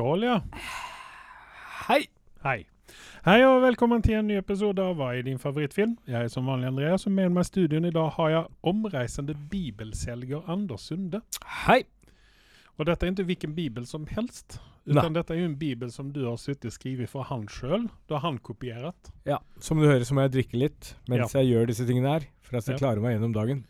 [0.00, 0.38] Skål, ja.
[1.90, 2.06] Hei!
[2.40, 2.62] Hei.
[3.26, 5.98] Hei og velkommen til en ny episode av Hva er din favorittfilm?
[6.08, 9.34] Jeg er som vanlig Andreas, og med meg i studioen i dag har jeg omreisende
[9.52, 11.20] bibelselger Anders Sunde.
[11.66, 11.82] Hei!
[12.78, 14.56] Og dette er ikke hvilken bibel som helst,
[14.88, 17.84] utan dette er jo en bibel som du har sittet skrevet for han sjøl.
[18.08, 19.12] Du har handkopiert.
[19.28, 22.24] Ja, Som du hører, så må jeg drikke litt mens jeg gjør disse tingene her.
[22.40, 22.82] For at jeg skal Ja.
[22.86, 23.66] klare meg gjennom dagen.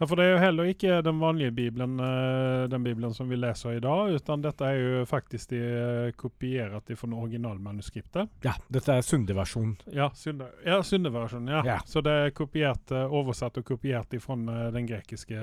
[0.00, 3.36] Ja, For det er jo heller ikke den vanlige bibelen, eh, den bibelen som vi
[3.36, 8.30] leser i dag, utan dette er jo faktisk de kopiert fra originalmanuskriptet.
[8.46, 9.76] Ja, dette er Sunde-versjonen.
[9.92, 11.52] Ja, Sunde, ja, Sunde-versjonen.
[11.52, 11.60] Ja.
[11.66, 11.78] Ja.
[11.84, 14.38] Så det er kopiert, eh, oversatt og kopiert fra
[14.72, 15.36] den grekiske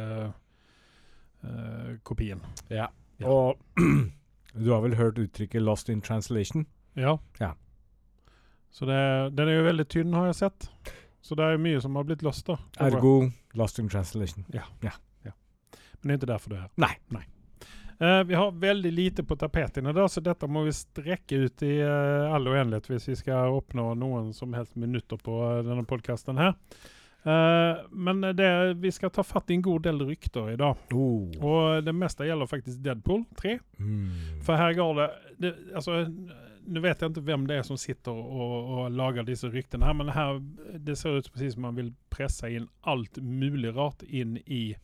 [1.46, 2.42] uh, kopien.
[2.70, 2.90] Ja.
[3.22, 3.30] Ja.
[3.30, 3.62] Og
[4.58, 6.66] du har vel hørt uttrykket 'lost in translation'?
[6.96, 7.20] Ja.
[7.40, 7.54] Ja.
[8.72, 10.72] Så det, den er jo veldig tynn, har jeg sett.
[11.22, 12.58] Så det er mye som har blitt lost, da.
[12.80, 12.96] Er.
[12.96, 14.45] Ergo 'lost in translation'.
[16.02, 16.72] Men det er ikke derfor du er her.
[16.77, 17.23] Nei.
[17.97, 21.63] Uh, vi har veldig lite på tapeten i dag, så dette må vi strekke ut
[21.66, 25.85] i uh, all uendelighet hvis vi skal oppnå noen som helst minutter på uh, denne
[25.89, 26.53] podkasten her.
[27.28, 30.80] Eh, men det, vi skal ta fatt i en god del rykter i dag.
[30.95, 31.25] Oh.
[31.44, 33.58] Og det meste gjelder faktisk Deadpool 3.
[33.81, 34.05] Mm.
[34.47, 35.08] For her går det,
[35.41, 36.05] det altså,
[36.68, 39.96] Nå vet jeg ikke hvem det er som sitter og, og lager disse ryktene, her,
[39.96, 40.42] men her,
[40.84, 44.76] det ser ut precis som man vil presse inn alt mulig rart inn i,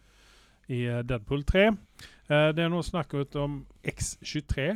[0.72, 1.67] i Deadpool 3.
[1.67, 4.72] Eh, det er nå snakk om X23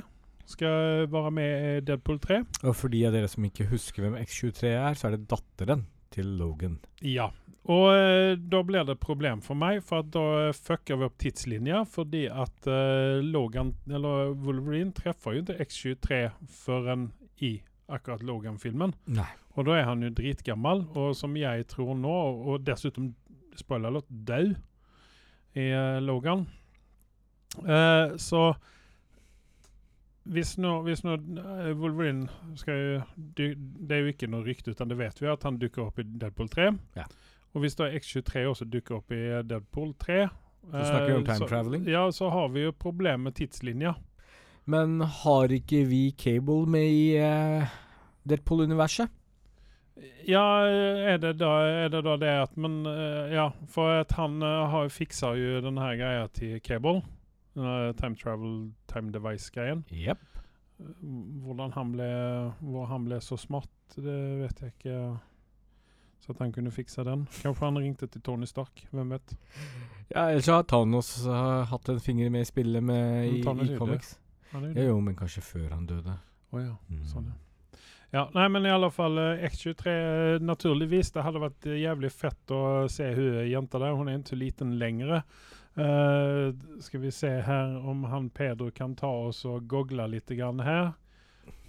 [0.48, 2.42] skal være med i Deadpool 3.
[2.64, 5.86] Og for de av dere som ikke husker hvem X23 er, så er det datteren
[6.14, 6.78] til Logan.
[7.04, 7.30] Ja.
[7.68, 11.18] Og eh, da blir det et problem for meg, for at da fucker vi opp
[11.20, 11.84] tidslinja.
[11.92, 16.22] Fordi at eh, Logan, eller Wolverine treffer jo ikke X23
[16.64, 17.10] før en
[17.44, 17.58] i
[17.92, 18.96] akkurat Logan-filmen.
[19.58, 22.16] Og da er han jo dritgammel, og som jeg tror nå,
[22.48, 23.14] og dessuten
[23.58, 24.56] spoiler alert, død
[25.58, 26.46] i eh, Logan.
[27.58, 28.52] Eh, så
[30.28, 32.28] hvis nå, hvis nå eh, Wolverine
[32.60, 35.88] skal jo Det er jo ikke noe rykte, utan det vet vi at han dukker
[35.88, 36.72] opp i Deadpool 3.
[37.00, 37.08] Ja.
[37.58, 41.30] Og hvis da X23 også dukker opp i Deadpool 3 Så snakker jo om eh,
[41.32, 41.88] time traveling.
[41.90, 43.96] Ja, så har vi jo problem med tidslinja.
[44.70, 47.66] Men har ikke vi Cable med i uh,
[48.30, 49.10] Deadpool-universet?
[50.28, 54.44] Ja, er det da er det, da det at Men uh, ja, for at han
[54.44, 57.02] uh, har fiksa jo den her greia til Cable.
[57.58, 58.58] Denne time travel,
[58.92, 59.82] time device-greien.
[59.90, 60.14] Eh,
[61.42, 62.10] Hvordan han ble
[62.62, 65.00] Hvor han ble så smart, det vet jeg ikke.
[66.24, 67.26] Så at han kunne fikse den.
[67.42, 68.84] Kanskje han ringte til Tony Stark.
[68.92, 69.36] Hvem vet?
[70.10, 74.18] Ja, ellers har Thanos uh, hatt en finger med i spillet med i, i comics.
[74.52, 76.16] Ja, jo, men kanskje før han døde.
[76.52, 76.74] Å ja.
[76.90, 77.04] Mm.
[77.08, 77.44] Sånn, ja.
[78.10, 82.54] Ja, nei, men i alle fall eh, X23 eh, Naturligvis, det hadde vært jævlig fett
[82.56, 82.62] å
[82.92, 83.98] se hun jenta der.
[84.00, 85.20] Hun er ikke liten lenger.
[85.78, 90.64] Uh, skal vi se her om han Pedro kan ta oss og gogle litt grann
[90.66, 90.96] her.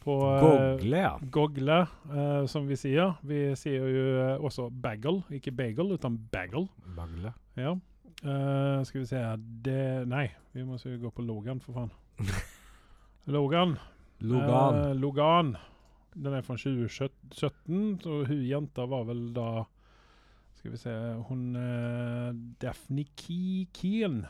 [0.02, 1.12] På eh, Gogle, ja.
[1.30, 1.78] Gogle,
[2.10, 3.16] uh, som vi sier.
[3.26, 6.68] Vi sier jo eh, også bagel, ikke bagel, utan bagel.
[6.96, 7.34] Bagle.
[7.58, 7.74] Ja.
[8.18, 9.22] Uh, skal vi se
[9.66, 11.92] det, Nei, vi må jo gå på Logan, for faen.
[13.34, 13.76] Logan.
[14.20, 14.78] Logan.
[14.78, 15.56] Uh, Logan.
[16.18, 19.62] Den er fra 2017, så hun jenta var vel da
[20.58, 20.94] Skal vi se
[21.28, 24.24] Hun uh, Daphne Keen.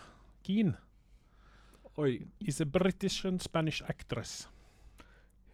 [0.45, 0.75] Keen
[1.97, 2.19] Oi.
[2.41, 4.49] is a British and Spanish actress.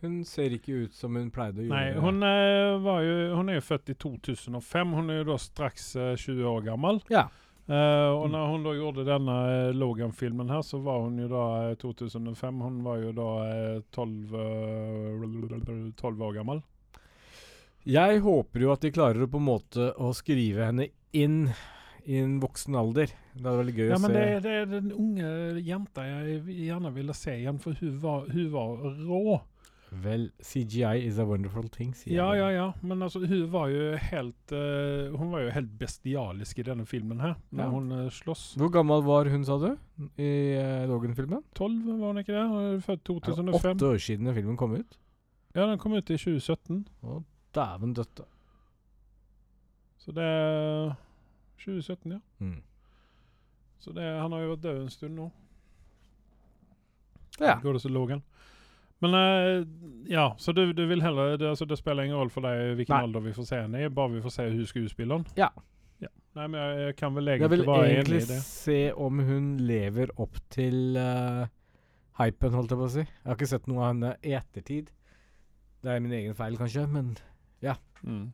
[0.04, 1.72] Hun ser ikke ut som hun pleide å gjøre.
[1.72, 4.92] Nei, hun, eh, var jo, hun er jo født i 2005.
[4.98, 7.00] Hun er jo da straks eh, 20 år gammel.
[7.12, 7.28] Ja.
[7.64, 11.44] Uh, og når hun da gjorde denne eh, Logan-filmen her, så var hun jo da
[11.70, 12.58] eh, 2005.
[12.60, 16.60] Hun var jo da eh, 12, eh, 12 år gammel.
[17.88, 21.46] Jeg håper jo at de klarer å på en måte å skrive henne inn
[22.04, 23.16] i en voksen alder.
[23.32, 25.32] Det er veldig gøy Ja, å men Ja, det, det er den unge
[25.64, 29.40] jenta jeg gjerne ville se igjen, for hun var, hun var rå.
[30.02, 32.64] Vel, CGI is a wonderful thing, sier Ja, ja, ja.
[32.82, 37.20] Men altså, hun var jo helt uh, Hun var jo helt bestialisk i denne filmen
[37.22, 37.70] her, når Ja.
[37.70, 38.54] hun uh, slåss.
[38.58, 39.70] Hvor gammel var hun, sa du,
[40.18, 41.44] i uh, Logan-filmen?
[41.54, 42.44] 12, var hun ikke det?
[42.48, 43.70] Hun født er 2005.
[43.76, 44.98] Åtte år siden filmen kom ut.
[45.54, 46.82] Ja, den kom ut i 2017.
[47.06, 47.20] Å,
[47.54, 48.26] dæven døtte.
[50.02, 50.96] Så det er
[51.62, 52.20] 2017, ja.
[52.42, 52.58] Mm.
[53.78, 55.30] Så det, han har jo vært død en stund nå.
[57.40, 57.58] Ja.
[57.62, 58.22] Går det så Logan.
[59.02, 59.66] Men eh,
[60.12, 62.94] ja, så du, du vil heller det, altså, det spiller ingen rolle for deg hvilken
[62.94, 63.02] Nei.
[63.08, 65.26] alder vi får se henne i, bare vi får se hun skuespilleren?
[65.38, 65.50] Ja.
[66.04, 66.12] ja.
[66.38, 67.98] Nei, men jeg, jeg kan vel egentlig være enig i det.
[67.98, 71.44] Jeg vil egentlig se om hun lever opp til uh,
[72.22, 73.04] hypen, holdt jeg på å si.
[73.04, 74.90] Jeg har ikke sett noe av henne i ettertid.
[75.84, 77.14] Det er min egen feil, kanskje, men
[78.04, 78.32] Mm.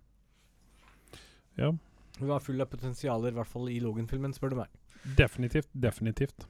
[1.54, 1.74] Ja,
[2.18, 4.72] hun var full av potensialer, i hvert fall i Logan-filmen, spør du meg.
[5.16, 5.68] definitivt.
[5.72, 6.46] Definitivt.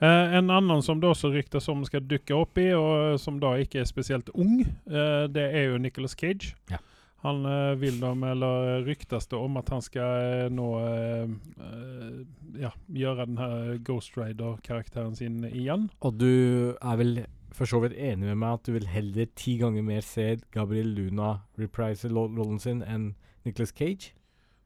[0.00, 3.52] Eh, en annen som det også ryktes om skal dukke opp i, og som da
[3.60, 6.54] ikke er spesielt ung, eh, det er jo Nicholas Cage.
[6.72, 6.80] Ja.
[7.20, 11.34] Han eh, vil da, eller ryktes det om at han skal eh, nå eh,
[11.66, 12.14] eh,
[12.62, 15.90] ja, gjøre den her Ghost Rider-karakteren sin igjen.
[16.00, 16.32] Og du
[16.80, 17.20] er vel
[17.52, 20.94] for så vidt enig med meg at du vil heller ti ganger mer se Gabriel
[20.96, 23.10] Luna reprise rollen sin enn
[23.44, 24.14] Nicholas Cage?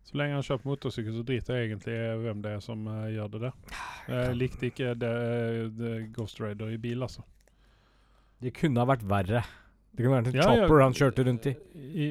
[0.04, 3.30] Så lenge han kjøper motorsykkel, så driter jeg egentlig hvem det er som uh, gjør
[3.32, 3.54] det der.
[4.08, 5.12] Jeg likte ikke det,
[5.78, 7.24] det Ghost Rider i bil, altså.
[8.44, 9.40] Det kunne ha vært verre.
[9.94, 10.66] Det kunne vært en Ja, ja.
[10.66, 11.54] chopper han kjørte rundt i.
[11.94, 12.08] I,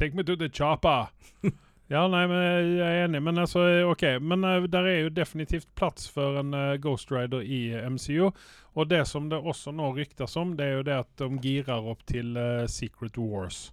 [0.00, 1.12] take me to the chopper!
[1.94, 4.02] ja, nei, men jeg er enig, men altså OK.
[4.20, 8.32] Men uh, der er jo definitivt plass for en uh, Ghost Rider i eh, MCU.
[8.76, 11.86] Og det som det også nå ryktes om, det er jo det at de girer
[11.92, 13.70] opp til eh, Secret Wars.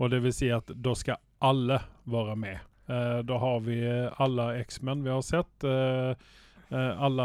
[0.00, 2.58] Og det vil si at da skal alle være med.
[2.90, 5.64] Eh, da har vi eh, alle X-Men vi har sett.
[5.64, 6.10] eh,
[6.70, 7.22] eh, alle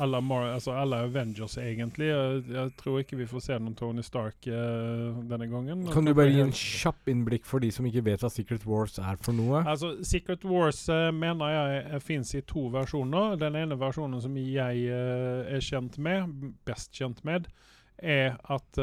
[0.00, 0.16] alle,
[0.54, 2.06] altså alle Avengers, egentlig.
[2.06, 5.84] Jeg, tror ikke vi får se noen Tony Stark denne gangen.
[5.92, 8.96] Kan du bare gi en kjapp innblikk for de som ikke vet hva Secret Wars
[8.98, 9.60] er for noe?
[9.68, 13.36] Altså, Secret Wars mener jeg fins i to versjoner.
[13.40, 16.32] Den ene versjonen som jeg er kjent med,
[16.64, 17.50] best kjent med,
[18.00, 18.80] er at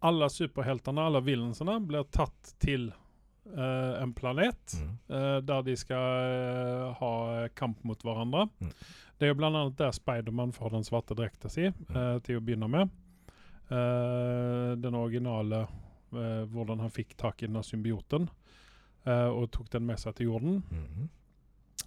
[0.00, 4.78] alle superheltene, alle villainsene, blir tatt til uh, en planet.
[4.78, 4.94] Mm.
[5.10, 7.12] uh, der de skal uh, ha
[7.58, 8.46] kamp mot hverandre.
[8.60, 8.72] Mm.
[9.18, 12.68] Det er jo annet der Spiderman får den svarte drekta si, eh, til å begynne
[12.70, 12.92] med.
[13.68, 15.64] Den originale
[16.08, 18.28] hvordan han fikk tak i denne symbioten
[19.10, 20.62] og tok den med seg til jorden.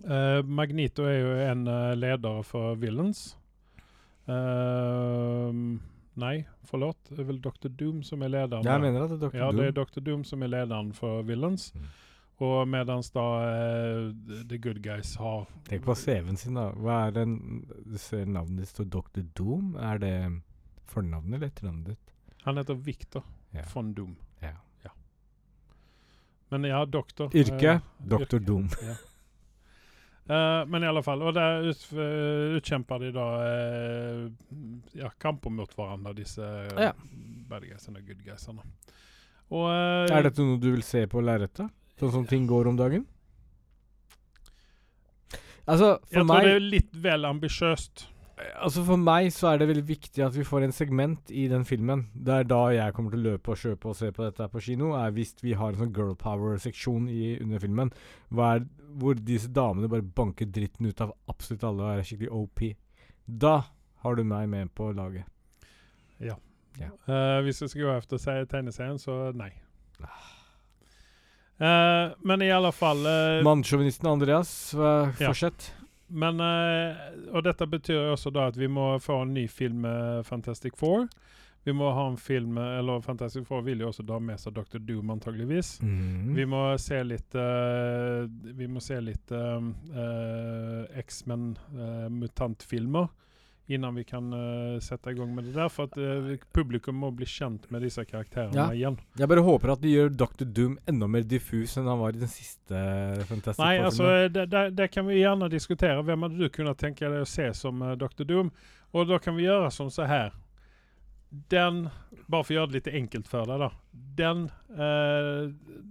[0.03, 1.63] Eh, Magneto er jo en
[2.03, 3.37] leder for Villains.
[4.27, 5.61] Eh,
[6.21, 6.35] nei,
[6.69, 6.99] forlåt.
[7.09, 7.71] Det er vel Dr.
[7.79, 8.67] Doom som er lederen.
[8.67, 9.37] Jeg mener at det er Dr.
[9.41, 10.03] Ja, det er Dr.
[10.05, 11.71] Doom som er lederen for Villains.
[11.75, 11.89] Mm.
[12.41, 14.07] Og medans da uh,
[14.49, 16.71] The Good Guys har Tenk på CV-en sin, da.
[16.73, 17.35] Hva er den
[17.85, 19.27] Du ser navnet ditt står Dr.
[19.37, 19.75] Doom.
[19.77, 20.15] Er det
[20.89, 22.15] fornavnet eller etternavnet ditt?
[22.47, 23.67] Han heter Victor Ja.
[23.73, 24.15] von Doom.
[24.41, 24.55] Ja.
[26.51, 27.29] Men ja, doktor.
[27.35, 27.77] Yrke?
[27.99, 28.39] Uh, Dr.
[28.39, 28.67] Doom.
[28.83, 28.95] Ja.
[30.29, 34.27] Eh, men i alle fall, og der ut, uh, utkjemper de da uh,
[34.95, 36.45] ja, kamper mot hverandre, disse
[36.77, 36.91] Ja.
[37.49, 38.61] bad guysene og good guysene.
[39.51, 41.67] Og eh, Er dette noe du vil se på lerretet?
[41.99, 43.03] Sånn som ting går om dagen?
[45.67, 48.05] Altså, for Jeg tror det er litt vel ambisiøst.
[48.61, 51.65] Altså For meg så er det veldig viktig at vi får en segment i den
[51.67, 52.05] filmen.
[52.13, 54.63] Det er da jeg kommer til å løpe og kjøpe og se på dette på
[54.63, 57.91] kino, er hvis vi har en sånn girl power-seksjon i under filmen.
[58.31, 58.65] Er,
[59.01, 62.65] hvor disse damene bare banker dritten ut av absolutt alle og er skikkelig OP.
[63.25, 63.59] Da
[64.01, 65.27] har du meg med på laget.
[66.79, 69.51] Eh, hvis jeg skulle gå se- tegneserien, så nei.
[71.61, 75.80] Uh, men i alle fall uh, Mannssjåvinisten Andreas, Fortsett Ja.
[76.11, 76.97] Men eh,
[77.31, 81.07] Og dette betyr også da at vi må få en ny film med Fantastic Four.
[81.63, 84.79] Vi må ha en film Eller Fantastic Four vil jo også da med seg Dr.
[84.81, 85.75] Doom, antageligvis.
[85.85, 86.33] Mm.
[86.37, 88.25] Vi må se litt eh,
[88.57, 89.61] Vi må se litt uh,
[89.93, 92.11] eh, X-Men-mutantfilmer.
[92.21, 93.07] mutantfilmer
[93.73, 95.69] innan vi kan uh, sette i gang med det der.
[95.71, 98.67] For at uh, publikum må bli kjent med disse karakterene Ja.
[98.75, 98.97] igjen.
[99.19, 100.45] Jeg bare håper at de gjør Dr.
[100.45, 102.83] Doom enda mer diffus enn han var i den siste
[103.29, 106.01] Fantastic Nei, altså det, det, det kan vi gjerne diskutere.
[106.03, 108.23] Hvem hadde du kunnet tenke deg å se som uh, Dr.
[108.27, 108.51] Doom?
[108.91, 110.33] Og da kan vi gjøre som så her.
[111.31, 111.85] Den,
[112.27, 113.69] bare for å gjøre det litt enkelt for deg, da.
[114.19, 114.41] Den
[114.75, 115.45] eh,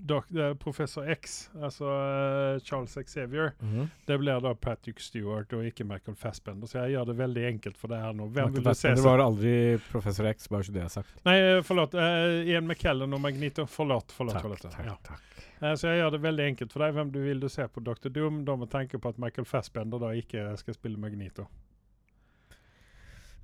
[0.04, 3.86] dok, eh, Professor X, altså eh, Charles Xavier, Mhm.
[4.06, 6.68] det blir da Patrick Stewart og ikke Michael Fassbender.
[6.68, 8.28] Så jeg gjør det veldig enkelt for deg her nå.
[8.28, 9.54] Hvem Michael vil du se Det var aldri
[9.90, 11.24] Professor X, bare så det er sagt.
[11.24, 11.94] Nei, eh, forlåt.
[11.96, 13.64] Uh, Ian McKellen og Magneto.
[13.64, 14.12] Forlåt.
[14.12, 14.60] forlåt, Takk, forlåt.
[14.76, 14.96] takk, ja.
[15.02, 15.22] takk.
[15.62, 16.94] Eh, Så jeg gjør det veldig enkelt for deg.
[16.94, 18.08] Hvem du vil du se på Dr.
[18.12, 18.44] Doom?
[18.44, 21.48] Da må tenke på at Michael Fassbender da ikke skal spille Magneto.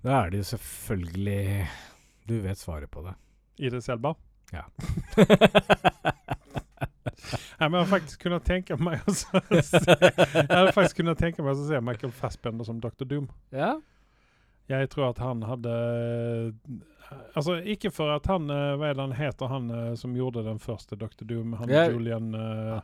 [0.06, 1.66] Da er det jo selvfølgelig
[2.30, 3.14] Du vet svaret på det.
[3.58, 4.12] Idris Elba?
[4.54, 4.62] Ja.
[7.58, 11.66] Jeg har faktisk kunnet tenke meg å se Jeg hadde faktisk kunnet tenke meg å
[11.66, 13.06] se Michael Fassbender som Dr.
[13.08, 13.28] Doom.
[13.54, 13.76] ja?
[14.66, 15.72] Jeg tror at han hadde
[17.38, 20.42] Altså, ikke for at han eh, Hva er det han heter, han eh, som gjorde
[20.42, 21.22] den første Dr.
[21.24, 21.52] Doom?
[21.60, 21.84] Han Ja.
[21.90, 22.80] Julian uh,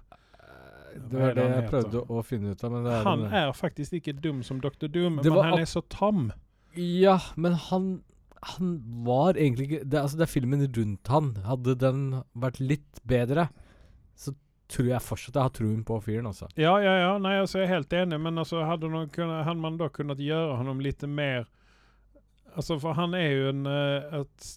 [0.94, 3.34] Det var det det jeg prøvde å finne ut av, men det er Han den-
[3.42, 4.86] er faktisk ikke dum som Dr.
[4.86, 6.30] Doom, men han er så tam.
[6.78, 8.02] Ja, men han
[8.42, 8.70] Han
[9.06, 11.36] var egentlig ikke det, Altså, det er filmen rundt han.
[11.46, 12.00] Hadde den
[12.34, 13.48] vært litt bedre,
[14.18, 14.34] så
[14.72, 16.48] tror jeg fortsatt jeg har troen på fyren, altså.
[16.58, 17.12] Ja, ja, ja.
[17.22, 20.56] Nei, altså, jeg er helt enig, men altså, hadde, kunnet, hadde man da kunnet gjøre
[20.58, 21.46] honom litt mer
[22.52, 24.48] Altså, for han er jo en eh, et,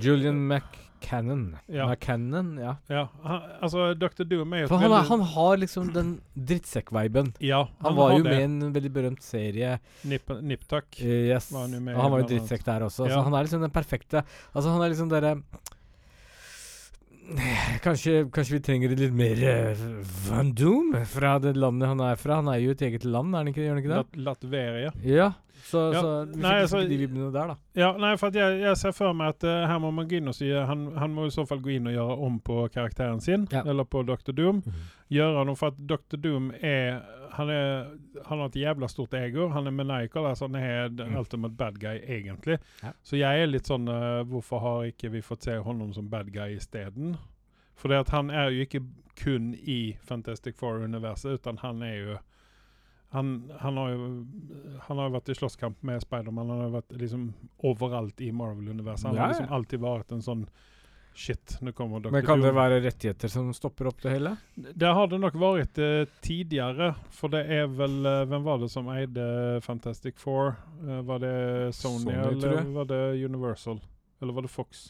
[0.00, 0.64] Julian Mac
[1.02, 1.44] Cannon.
[1.66, 1.88] Ja.
[1.90, 2.74] Nei, ja.
[2.88, 4.24] Ja, han, altså Dr.
[4.28, 7.34] Doom er jo For han, veldig- han har liksom den drittsekk-viben.
[7.42, 8.30] Ja, Han, var jo det.
[8.30, 9.78] med i en veldig berømt serie.
[10.04, 10.86] Nip, Niptuck.
[11.02, 11.50] Uh, yes.
[11.52, 13.08] Var han og han var jo drittsekk der også.
[13.08, 13.16] Ja.
[13.18, 15.36] Så han er liksom den perfekte Altså, han er liksom derre
[17.82, 19.86] Kanskje, kanskje vi trenger litt mer uh,
[20.28, 22.36] Van Doom fra det landet han er fra.
[22.38, 23.96] Han er jo et eget land, er han ikke, gjør han ikke det?
[24.02, 24.92] Lat Latveria.
[25.02, 25.32] Ja.
[25.62, 26.00] Så, Ja.
[26.02, 27.56] så vi Nei, altså- de vibbene der, da.
[27.78, 30.28] Ja, nei, for jeg, jeg ser for meg at uh, her må man gå inn
[30.30, 33.20] og si han, han må i så fall gå inn og gjøre om på karakteren
[33.22, 33.62] sin, Ja.
[33.66, 34.32] eller på Dr.
[34.34, 34.62] Doom.
[35.12, 36.16] Gjøre noe for at Dr.
[36.22, 37.00] Doom er
[37.32, 37.86] han, er
[38.26, 39.48] han har et jævla stort ego.
[39.54, 41.16] Han er maniacal, altså han er den Mm.
[41.18, 42.58] ultimate bad guy, egentlig.
[42.82, 42.92] Ja.
[43.02, 46.30] Så jeg er litt sånn uh, Hvorfor har ikke vi fått se honom som bad
[46.32, 47.16] guy isteden?
[47.78, 48.82] For det at han er jo ikke
[49.18, 52.18] kun i Fantastic Four-universet, utan han er jo
[53.12, 54.04] han, han, har jo
[54.86, 56.48] han har jo vært i slåsskamp med Spiderman.
[56.48, 57.26] Han har jo vært liksom
[57.68, 59.10] overalt i Marvel-universet.
[59.10, 60.46] Han Ja, har liksom alltid vært en sånn
[61.14, 62.08] Shit, nå kommer Dr.
[62.14, 64.30] Men kan det være rettigheter som stopper opp det hele?
[64.56, 68.70] Det har det nok vært eh, tidligere, for det er vel eh, Hvem var det
[68.72, 69.26] som eide
[69.60, 70.54] Fantastic Four?
[70.80, 71.34] Eh, var det
[71.76, 73.76] Sony, Sony, eller var det Universal?
[74.22, 74.86] Eller var det Fox?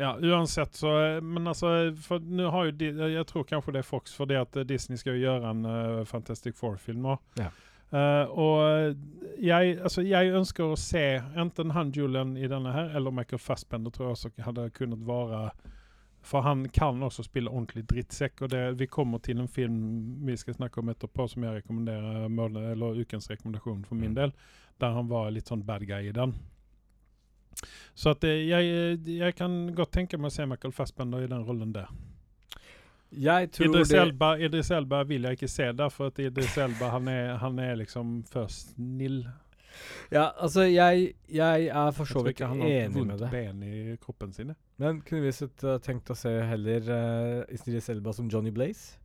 [0.00, 0.90] Ja, uansett så
[1.22, 4.64] Men altså, for nå har eh, Jeg tror kanskje det er Fox, fordi at eh,
[4.68, 7.18] Disney skal jo gjøre en uh, Fantastic Four-film nå.
[7.40, 7.50] Ja.
[7.90, 8.96] Uh, og
[9.42, 11.02] jeg, altså, jeg ønsker å se
[11.34, 15.50] enten han Julian i denne her, eller Michael Fassbender tror jeg også hadde kunnet være
[16.22, 18.42] For han kan også spille ordentlig drittsekk.
[18.44, 19.78] Og det, vi kommer til en film
[20.26, 24.14] vi skal snakke om etterpå, som jeg rekommenderer eller ukens rekommendasjon for min Mm.
[24.14, 24.32] del,
[24.80, 26.34] der han var litt sånn bad guy i den.
[27.94, 31.44] Så at eh, jeg, jeg kan godt tenke meg å se Michael Fassbender i den
[31.44, 31.90] rollen der.
[33.10, 36.56] Jeg tror Idris det Elba, Idris Elba vil jeg ikke se der, for at Idris
[36.62, 39.24] Elba han er, han er liksom for snill.
[40.10, 43.26] Ja, altså, jeg, jeg er for Jeg så tror vidt ikke han har enig vondt
[43.32, 44.54] ben i kroppen sine.
[44.82, 48.96] Men kunne vi sett, uh, tenkt å se heller uh, Idris Elba som Johnny Blaze?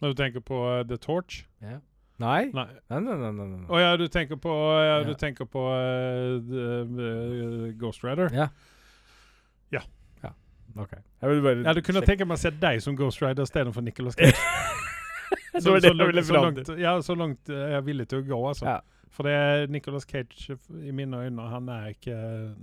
[0.00, 1.44] Når du tenker på uh, The Torch?
[1.62, 1.78] Ja.
[1.78, 1.82] Nei?
[2.18, 2.46] Nei.
[2.48, 3.16] Nei, nei, nei.
[3.32, 3.66] nei, nei.
[3.68, 5.16] Å ja, du tenker på, ja, du Ja.
[5.20, 8.30] tenker på uh, Ghost Rider?
[8.32, 8.46] Ja.
[9.74, 9.82] Ja.
[10.24, 10.30] ja.
[10.80, 10.92] OK.
[11.22, 13.82] Jeg vil bare Ja, du kunne tenke meg å se deg som Ghost Rider istedenfor
[13.84, 14.34] Nicolas Cage.
[15.60, 18.26] så, så, så, langt- så langt, ja, så langt eh, er jeg villig til å
[18.30, 18.64] gå, altså.
[18.66, 18.80] Ja.
[19.16, 22.16] For det er Nicolas Cage i mine øyne, han er ikke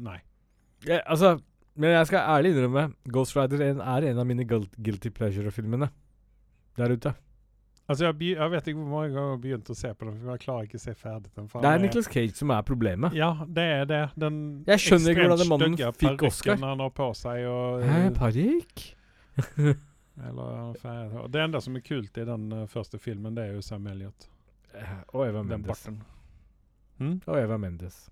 [0.05, 0.19] Nei.
[0.85, 1.35] Ja, altså,
[1.79, 5.87] men jeg skal ærlig innrømme Ghost Rider er en, er en av mine guilty pleasure-filmene
[6.77, 7.13] der ute.
[7.83, 10.13] Altså, jeg, jeg vet ikke hvor mange ganger jeg har begynt å se på den,
[10.21, 11.47] for jeg klarer ikke å se ferdig den.
[11.51, 13.11] Det er Nicolas Cage som er problemet.
[13.17, 13.99] Ja, det er det.
[14.23, 14.37] Den
[14.69, 16.55] Jeg skjønner ikke hvordan den mannen fikk Oscar.
[16.63, 17.43] han har på seg.
[17.51, 18.85] Og, Hæ, eh, parykk?
[21.33, 24.19] det enda som er kult i den uh, første filmen, det er jo Sam Elliot.
[25.11, 25.67] Og Eva Mendes.
[25.67, 25.99] barten.
[27.01, 27.17] Hm?
[27.27, 28.05] Og Eva Mendes.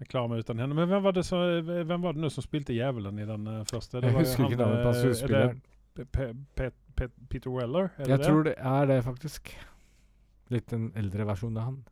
[0.00, 0.74] Jeg klarer meg uten henne.
[0.74, 3.62] Men hvem var det, så, hvem var det nå som spilte djevelen i den uh,
[3.70, 4.00] første?
[4.00, 5.62] Det Jeg husker han, ikke navnet på eh, er skuespilleren.
[6.58, 7.90] Pe- Pe- Pe- Pe- Peter Weller?
[7.98, 9.54] Er Jeg det tror det er det, faktisk.
[10.50, 11.84] Litt en eldre versjon av han.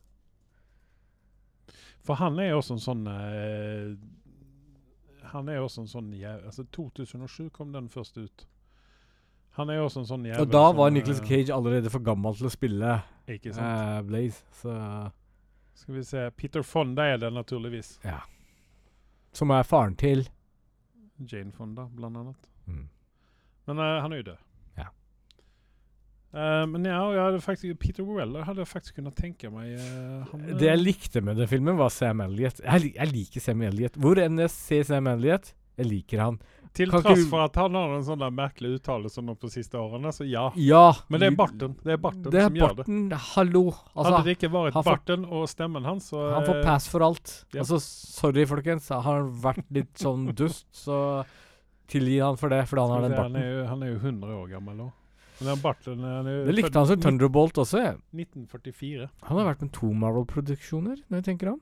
[2.03, 3.95] For han er jo også en sånn uh,
[5.33, 8.45] Han er jo også en sånn jæv- Altså 2007 kom den først ut.
[9.57, 11.89] Han er jo også en sånn jævel Og da var som, Nicolas eh, Cage allerede
[11.93, 12.97] for gammel til å spille
[13.31, 13.63] Ikke sant?
[13.63, 14.75] Uh, Blaze, så
[15.79, 17.95] Skal vi se Peter Fonda er det naturligvis.
[18.03, 18.19] Ja.
[19.33, 20.27] Som er faren til
[21.23, 22.49] Jane Fonda, blant annet.
[22.67, 22.87] mm.
[23.67, 24.42] Men uh, han er jo død.
[26.33, 30.47] Eh, men ja, jeg faktisk, Peter Weller hadde jeg faktisk kunnet tenke meg uh, han,
[30.57, 32.63] Det jeg eh, likte med den filmen, var Sam Elliot.
[32.65, 33.99] Jeg, jeg liker Sam Elliot.
[34.01, 36.39] Hvor enn jeg ser Sam Elliot, jeg liker han.
[36.73, 39.77] Til kan tross for at han har en sånn der merkelig uttalelse nå på siste
[39.77, 40.47] årene, så ja.
[40.57, 40.87] Ja.
[41.05, 42.77] Men det er barten, det er barten Det er som gjør det.
[42.87, 43.03] barten.
[43.27, 43.63] Hallo.
[43.93, 47.05] Altså, Hadde det ikke vært får- barten og stemmen hans, så han får pass for
[47.05, 47.35] alt.
[47.53, 47.61] ja.
[47.61, 48.89] Altså, sorry, folkens.
[48.89, 50.97] Har han vært litt sånn dust, så
[51.93, 53.37] tilgi han for det, fordi han har den barten.
[53.37, 54.91] han, er jo, han er jo 100 år gammel nå.
[55.43, 57.81] Men er Det likte han som Thunderbolt også.
[57.83, 57.97] jeg.
[58.13, 59.09] 1944.
[59.29, 61.61] Han har vært med to Marvel-produksjoner, når jeg tenker om.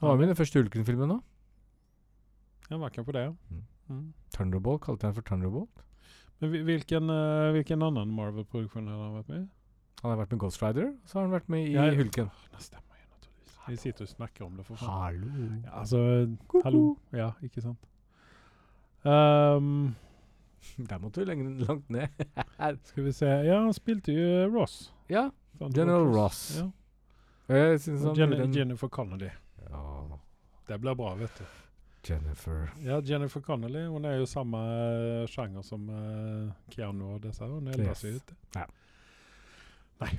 [0.00, 1.22] Han var med i den første Ulken-filmen òg.
[2.68, 3.32] Var på det, ja.
[3.50, 3.62] Mm.
[3.88, 4.08] Mm.
[4.34, 5.84] Thunderbolt kalte han for Thunderbolt.
[6.40, 9.46] Men hvilken, uh, hvilken annen Marvel-produksjon har han vært med i?
[10.02, 12.28] Han har vært med Ghost Rider, så har han vært med i Ja, Hulken.
[12.52, 13.56] Det stemmer jo naturligvis.
[13.68, 14.92] Vi sitter og snakker om det, for faen.
[14.92, 15.48] Hallo.
[15.64, 16.02] Ja, altså,
[16.64, 16.82] hallo.
[17.12, 17.88] Ja, ikke sant.
[19.02, 19.96] Um,
[20.90, 21.32] Der måtte du
[21.64, 22.08] langt ned.
[22.84, 24.92] skal vi se Ja, han spilte jo Ross.
[25.08, 25.30] ja.
[25.74, 26.60] General Ross.
[26.60, 26.70] Ja.
[27.56, 28.52] Jeg synes han Jen den...
[28.54, 29.30] Jennifer Connolly.
[29.70, 30.18] Ja,
[30.68, 31.44] Det blir bra, vet du.
[32.08, 32.68] Jennifer.
[32.84, 34.58] Ja, Jennifer Connolly hun er jo samme
[35.22, 37.44] eh, sjanger som uh, Keanu og disse.
[37.44, 37.98] Hun er Yes.
[38.04, 38.30] seg ut.
[38.54, 38.66] Ja.
[40.04, 40.12] Nei.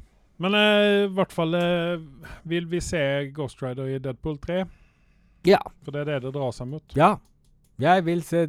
[0.43, 2.03] Men eh, i hvert fall uh,
[2.47, 2.99] Vil vi se
[3.35, 4.65] Ghost Rider i Deadpool 3?
[5.47, 5.59] Ja.
[5.85, 6.83] For det er det det drar seg mot.
[6.99, 7.13] Ja.
[7.79, 8.47] Jeg vil se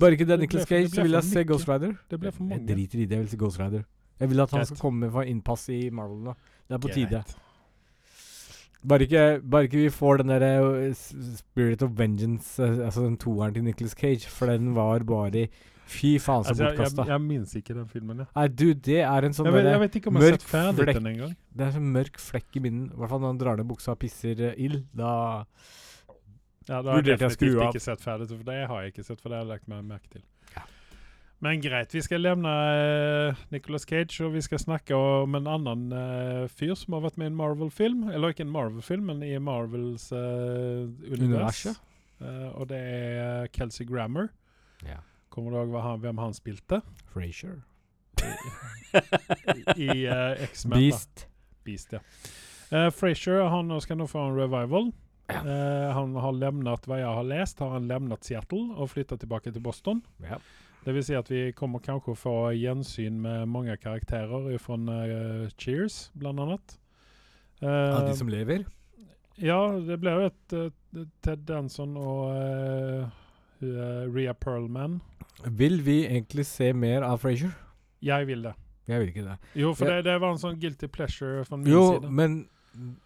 [0.00, 1.44] Bare ikke Det Nicholas Cage, så vil jeg se.
[1.44, 1.92] Ghost Rider.
[2.10, 2.64] Det ble for mange.
[2.66, 3.84] Jeg driter i det, jeg vil se Ghost Rider.
[4.20, 6.34] Jeg vil at han skal komme for innpass i Marvel nå.
[6.68, 7.22] Det er på tide.
[8.88, 10.52] Bare ikke, bare ikke vi får den derre
[10.88, 11.00] uh,
[11.36, 15.50] Spirit of Vengeance, uh, altså den toeren til Nicholas Cage, for den var bare i
[15.90, 17.04] Fy faen, så Altså, jeg, jeg, bortkasta.
[17.12, 18.18] jeg minnes ikke den filmen.
[18.22, 18.24] Ja.
[18.36, 20.40] Nei, du, det er en sånn jeg, vet, jeg vet ikke om jeg har mørk
[20.44, 20.98] sett ferdig flekk.
[21.00, 21.32] den engang.
[21.50, 22.84] Det er en sånn mørk flekk i minnen.
[22.94, 24.84] I hvert fall når han drar ned buksa og pisser uh, ild.
[25.00, 25.10] Da
[26.68, 29.32] Ja, da har jeg definitivt ikke sett ferdig, for det har jeg ikke sett, for
[29.32, 30.24] det har jeg lagt meg merke til.
[30.54, 30.64] Ja.
[31.40, 35.86] Men greit, vi skal levne uh, Nicolas Cage, og vi skal snakke om en annen
[35.94, 38.02] uh, fyr som har vært med i en Marvel-film.
[38.12, 41.64] Eller ikke en Marvel-film, men i Marvels uh, univers.
[42.20, 44.28] Eh, og det er Kelsey Grammer.
[44.84, 45.00] ja.
[45.30, 46.80] Kommer du ihåg hvem han spilte?
[47.12, 47.60] Frasier.
[49.76, 50.72] I eh, X-Men.
[50.72, 50.76] da.
[50.76, 51.28] Beast.
[51.64, 52.00] Beast, ja.
[52.72, 54.90] Uh, Frasier han skal nå få en revival.
[55.34, 55.42] Ja.
[55.44, 59.52] Eh, han har lämnat, hva jeg har lest, har han lämnat Seattle og flyttet tilbake
[59.52, 60.02] til Boston.
[60.24, 60.38] Ja.
[60.84, 64.78] Det vil si at vi kommer kanskje å få gjensyn med mange karakterer fra
[65.60, 66.78] Cheers, bland annet.
[67.60, 68.64] Eh, Av de som lever.
[69.36, 73.04] ja, det ble jo et eh, Ted Danson eh,
[73.62, 75.00] eh, Rhea Perlman.
[75.44, 77.52] Vil vi egentlig se mer av Frasier?
[78.00, 78.54] Jeg vil det.
[78.88, 79.36] Jeg vil ikke det.
[79.60, 82.10] Jo, for det, det var en sånn guilty pleasure fra min Jo, side.
[82.10, 82.40] men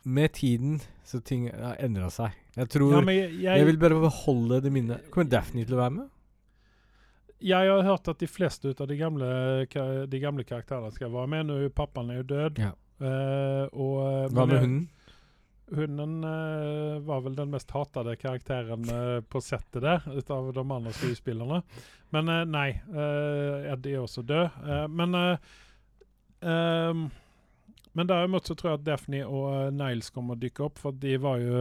[0.02, 2.35] med tiden så ting har endra seg.
[2.56, 5.09] Jeg tror Ja, jeg, jeg, Jeg vil bare beholde det minnet.
[5.12, 6.11] Kommer Daphne til å være med?
[7.44, 9.28] Jeg har hørt at de fleste av de gamle,
[10.09, 11.49] de gamle karakterene skal være med.
[11.50, 12.61] Nå pappaen er jo død.
[12.62, 12.73] Ja.
[13.02, 13.97] Uh, og,
[14.33, 14.85] Hva med hunden?
[15.75, 20.64] Hunden uh, var vel den mest hatede karakteren uh, på settet der, ut av de
[20.64, 21.61] andre skuespillerne.
[22.14, 24.59] Men eh, nei, eh, Eddie er også død.
[24.62, 25.37] Eh, men eh,
[27.94, 30.96] men derimot så tror jeg at Daphne og eh, Niles kommer å dykke opp, for
[30.98, 31.58] de var jo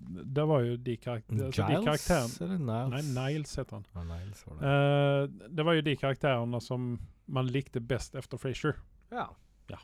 [0.00, 2.92] Det var jo de, karak altså de karakterene Giles eller Niles?
[2.94, 3.86] Nei, Niles heter han.
[3.92, 4.70] Ah, Niles var det.
[4.70, 6.94] Uh, det var jo de karakterene som
[7.26, 8.78] man likte best efter Frasier.
[9.12, 9.28] ja.
[9.72, 9.80] ja.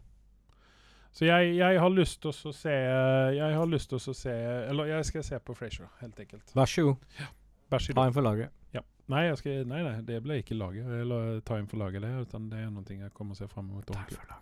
[1.12, 4.32] Så jeg, jeg har lyst til å se Jeg har lyst til å se
[4.70, 6.56] Eller jeg skal se på Frasier, helt enkelt.
[6.56, 7.28] Vær så god.
[7.70, 8.50] Så Ta en for laget.
[8.74, 8.80] Ja.
[9.10, 10.88] Nei, jeg skal, nei, nei, det ble ikke laget.
[11.02, 12.10] Eller ta inn for laget, det.
[12.24, 13.84] Utan det er noe jeg kommer å se fram mot.
[13.90, 14.40] ordentlig.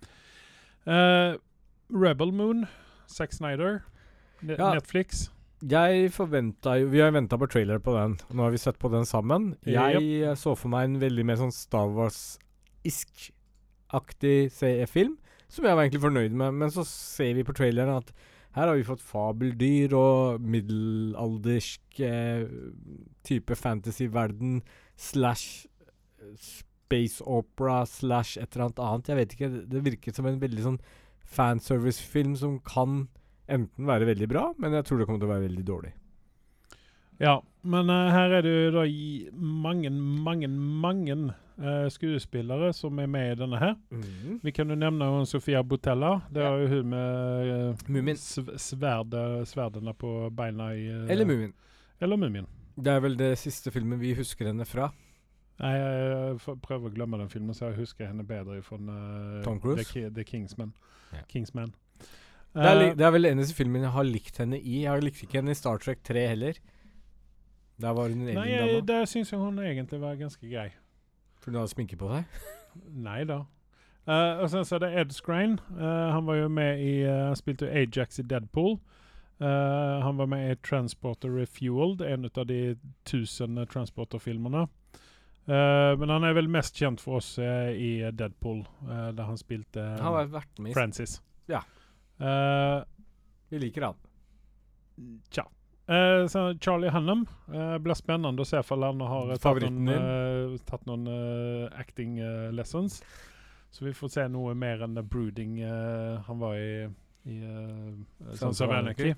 [0.89, 1.35] Eh,
[1.89, 2.67] Rebel Moon,
[3.09, 3.83] Zack Snyder,
[4.43, 4.75] Ne Ja.
[4.75, 5.31] Netflix.
[5.67, 8.17] Jeg forventa jo Vi har venta på trailer på den.
[8.31, 9.57] Nå har vi sett på den sammen.
[9.67, 10.39] Jeg yep.
[10.39, 14.53] så for meg en veldig mer sånn Star Wars-isk-aktig
[14.87, 16.55] film, som jeg var egentlig fornøyd med.
[16.55, 18.13] Men så ser vi på traileren at
[18.55, 22.47] her har vi fått fabeldyr og middelaldersk eh,
[23.27, 24.63] type fantasyverden
[24.97, 25.67] slash
[26.23, 29.09] eh, space opera slash et eller annet annet.
[29.09, 29.49] Jeg vet ikke.
[29.53, 30.81] Det, det virket som en veldig sånn
[31.35, 33.07] fanservice-film som kan
[33.49, 35.93] enten være veldig bra, men jeg tror det kommer til å være veldig dårlig.
[37.19, 38.85] Ja, men uh, her er det jo da
[39.35, 41.17] mange, mange, mange
[41.59, 43.73] uh, skuespillere som er med i denne her.
[44.45, 46.21] Vi kan jo nevne hun Sofia Botella.
[46.31, 46.53] Det Ja.
[46.53, 48.17] er jo hun med uh, Mumin.
[48.21, 51.53] sverde, sverdene på beina i eh, Eller Mumien.
[52.01, 52.47] Eller Mumin.
[52.79, 54.93] Det er vel det siste filmen vi husker henne fra.
[55.59, 59.43] Nei, jeg prøver prøve å glemme den filmen, så jeg husker henne bedre fra uh,
[59.43, 59.89] Tom Cruise?
[59.91, 60.73] The, The Kingsman.
[61.13, 61.25] Ja.
[61.31, 61.75] Kingsman.
[62.55, 64.83] Det er, Eh, det er vel eneste filmen jeg har likt henne i.
[64.85, 66.61] Jeg har likt ikke henne i Star Trek 3 heller.
[67.79, 70.71] Der var hun en nei, jeg, der syns jeg hun egentlig var ganske grei.
[71.39, 72.41] For hun hadde sminke på seg.
[73.09, 73.45] Nei da.
[74.09, 75.59] Uh, og sen så er det Ed Skrein.
[75.77, 78.79] Uh, han var jo med i uh, Spilte Ajax i Deadpool.
[79.41, 84.65] Eh, han var med i Transporter Refueled, en av de tusen uh, Transporter-filmene.
[85.49, 89.39] Eh, men han er vel mest kjent for oss uh, i Deadpool, uh, der han
[89.41, 91.23] spilte Han vært med Francis.
[91.49, 91.63] Ja.
[92.21, 92.83] Eh,
[93.49, 93.97] Vi liker han.
[95.33, 95.47] Tja.
[95.89, 100.59] Eh, så Charlie Hannam eh, blir spennende å se for han har tatt noen, eh,
[100.69, 101.07] tatt noen
[101.73, 102.19] acting
[102.53, 103.01] lessons.
[103.71, 105.59] Så vi får se noe mer enn brooding
[106.25, 106.87] han var i,
[107.29, 109.11] i uh, Sons of Anarchy.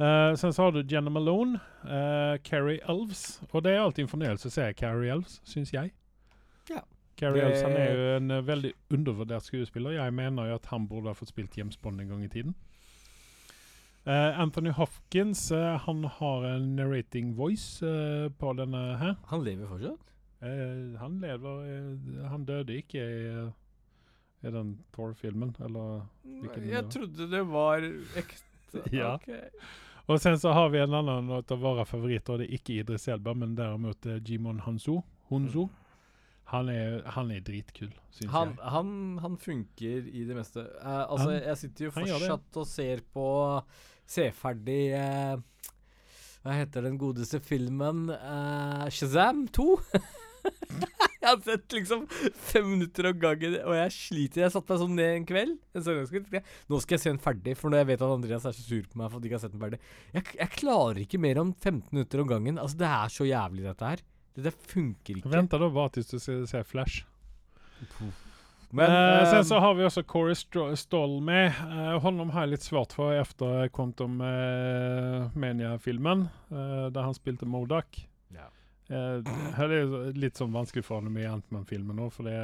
[0.00, 3.42] Eh, sen så har du Jenna Malone, uh, Carrie Elves.
[3.52, 5.92] Og det er alltid en fornøyelse å se Carrie Elves, syns jeg.
[6.70, 6.80] Ja.
[7.20, 9.98] Carrie Elves han er jo en uh, veldig undervurdert skuespiller.
[9.98, 12.56] Jeg mener jo at han burde ha fått spilt James Bond en gang i tiden.
[14.08, 15.50] Eh, Anthony Hopkins
[15.84, 17.84] han har en narrating voice
[18.40, 19.18] på denne her.
[19.28, 20.14] Han lever fortsatt?
[20.40, 23.26] Eh, han lever Han døde ikke i,
[24.40, 28.46] i den Thor-filmen, eller Hvilken Jeg trodde det var ekte.
[28.94, 29.18] Ja.
[29.18, 29.28] Ok.
[30.10, 33.06] Og sen så har vi en annen av våre favoritter, og det er ikke Idris
[33.12, 35.00] Elba, men derimot eh, Jimon Hanzo.
[35.30, 35.68] Hunzo.
[36.50, 38.70] Han er, han er dritkul, syns Han, jeg.
[38.74, 38.88] han,
[39.22, 40.64] han funker i det meste.
[40.80, 43.26] Eh, altså, jeg sitter jo fortsatt og ser på
[44.10, 45.36] Seferdig eh,
[46.42, 48.08] Hva heter den godeste filmen?
[48.10, 49.68] Eh, Shazam 2?
[51.20, 52.06] jeg har sett liksom
[52.50, 54.44] fem minutter om gangen, og jeg sliter.
[54.46, 55.58] Jeg satte meg sånn ned en kveld.
[55.76, 56.38] En søndagskveld.
[56.72, 58.88] Nå skal jeg se den ferdig, for når jeg vet at Andreas er så sur
[58.88, 59.82] på meg for at jeg ikke har sett den ferdig.
[60.14, 62.62] Jeg, jeg klarer ikke mer om 15 minutter om gangen.
[62.62, 64.04] Altså, det er så jævlig, dette her.
[64.40, 65.32] Det funker ikke.
[65.32, 67.04] Vent da, hva til du ser, se Flash.
[68.70, 70.36] Men, eh, sen eh, så har vi også Corey
[70.78, 71.50] Stoll med.
[71.50, 77.48] Eh, honom har jeg litt svart for efter Quantum eh, Mania-filmen, eh, der han spilte
[77.50, 78.06] Modak.
[78.90, 79.02] Ja.
[79.62, 82.34] er det er jo litt sånn vanskelig for ham i Ant-Man-filmen nå, for det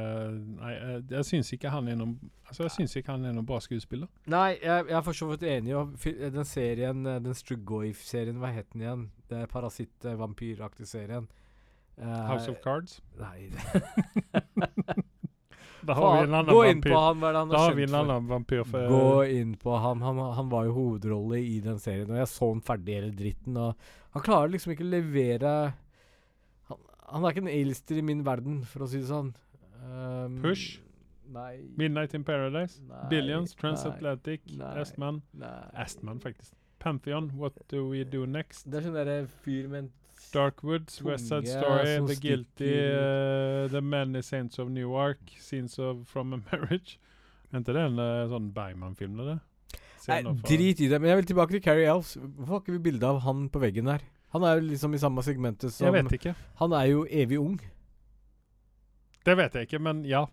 [0.57, 3.43] Nei, eh, jeg syns ikke han er noen Altså, jeg syns ikke han er noen
[3.47, 4.07] bra skuespiller.
[4.31, 5.73] Nei, jeg, jeg er for så vidt enig.
[5.75, 9.01] Og den serien, eh, den Strugoif-serien, hva het den igjen?
[9.27, 11.27] Det er parasitt-vampyraktig serien.
[11.99, 13.01] Eh, House of Cards.
[13.19, 13.49] Nei
[15.87, 16.91] Da har vi en annen Gå inn vampyr.
[16.91, 18.63] på han, hva er det han har en annen vampyr.
[18.67, 20.01] For, Gå inn på han.
[20.03, 20.19] han.
[20.39, 23.59] Han var jo hovedrolle i den serien, og jeg så han ferdig hele dritten.
[23.61, 25.53] Og han klarer liksom ikke å levere
[27.07, 29.31] Han, er ikke en A-lister i min verden, for å si det sånn.
[29.87, 30.79] Um, Push?
[31.31, 31.59] Nei.
[31.79, 32.81] Midnight in Paradise.
[32.87, 35.21] Nei, Billions, Transatlantic, Astman?
[35.73, 36.53] Astman, faktisk.
[36.79, 38.67] Pantheon, What Do We Do Next?
[38.69, 39.89] Det er sånn derre fyr med en
[40.33, 46.33] Darkwoods, West Side Story, The Guilty, eh, The Many Saints of Newark, Scenes of From
[46.33, 46.97] a Marriage.
[47.51, 49.39] Er ikke det en uh, sånn Bergman-film, eller?
[50.07, 50.99] Nei, drit i det.
[51.01, 52.15] Men jeg vil tilbake til Carrie Elves.
[52.19, 54.03] Hvorfor har ikke vi bilde av han på veggen der?
[54.35, 56.33] Han er jo liksom i samme segmentet som Jeg vet ikke.
[56.59, 57.59] Han er jo evig ung.
[59.27, 60.25] Det vet jeg ikke, men ja,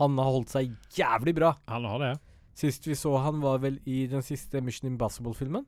[0.00, 1.54] Han har holdt seg jævlig bra.
[1.66, 2.14] han har det.
[2.56, 5.64] Sist vi så han, var vel i den siste Mission Impossible-filmen.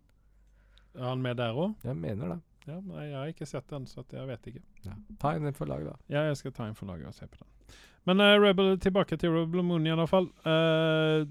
[0.96, 1.74] Er han med der òg?
[1.84, 2.38] Jeg mener det.
[2.68, 4.62] Ja, nei, jeg har ikke sett den, så jeg vet ikke.
[4.84, 4.96] Ja.
[5.20, 5.96] Ta en for laget, da.
[6.12, 7.76] Ja, jeg skal ta en for laget og se på den.
[8.08, 10.28] Men uh, Rebel, tilbake til Rebel Moon i alle fall.
[10.44, 11.24] Uh,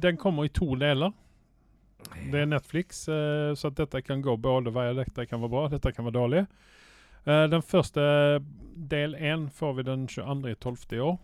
[0.00, 1.12] den kommer i to deler.
[2.30, 4.96] Det er Netflix, eh, så at dette kan gå både veier.
[4.98, 6.44] Dette kan være bra, dette kan være dårlig.
[7.24, 8.02] Eh, den første
[8.90, 10.96] del én får vi den 22.12.
[10.96, 11.18] i år.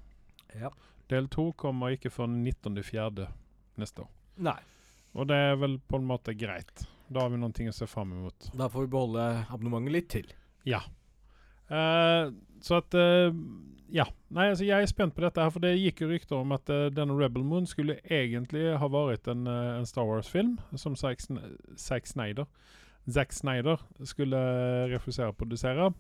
[0.60, 0.72] Ja.
[1.10, 3.28] Del to kommer ikke før 19.4.
[3.76, 4.10] neste år.
[4.36, 4.58] Nei.
[5.16, 6.86] Og det er vel på en måte greit.
[7.08, 8.48] Da har vi noe å se fram mot.
[8.52, 10.32] Da får vi beholde abonnementet litt til.
[11.70, 13.35] Eh, så at uh,
[13.94, 14.05] Ja.
[14.35, 16.70] Nei, altså jeg er spent på dette, her, for det gikk jo rykter om at
[16.70, 21.22] uh, denne Rebel Moon skulle egentlig ha vært en, en Star Wars-film, som Zack
[22.11, 22.48] Snyder
[23.07, 24.38] Zack Snyder skulle
[24.90, 25.92] refusere og produsere.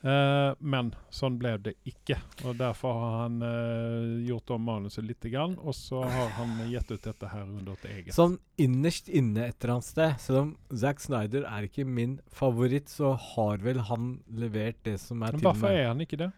[0.00, 2.16] Eh, men sånn ble det ikke.
[2.48, 6.88] Og derfor har han uh, gjort om manuset litt, grann, og så har han gitt
[6.88, 8.14] ut dette her under et eget.
[8.16, 12.88] Sånn innerst inne et eller annet sted, selv om Zack Snyder er ikke min favoritt,
[12.88, 15.82] så har vel han levert det som er Men til hvorfor meg.
[15.82, 16.30] er han ikke det?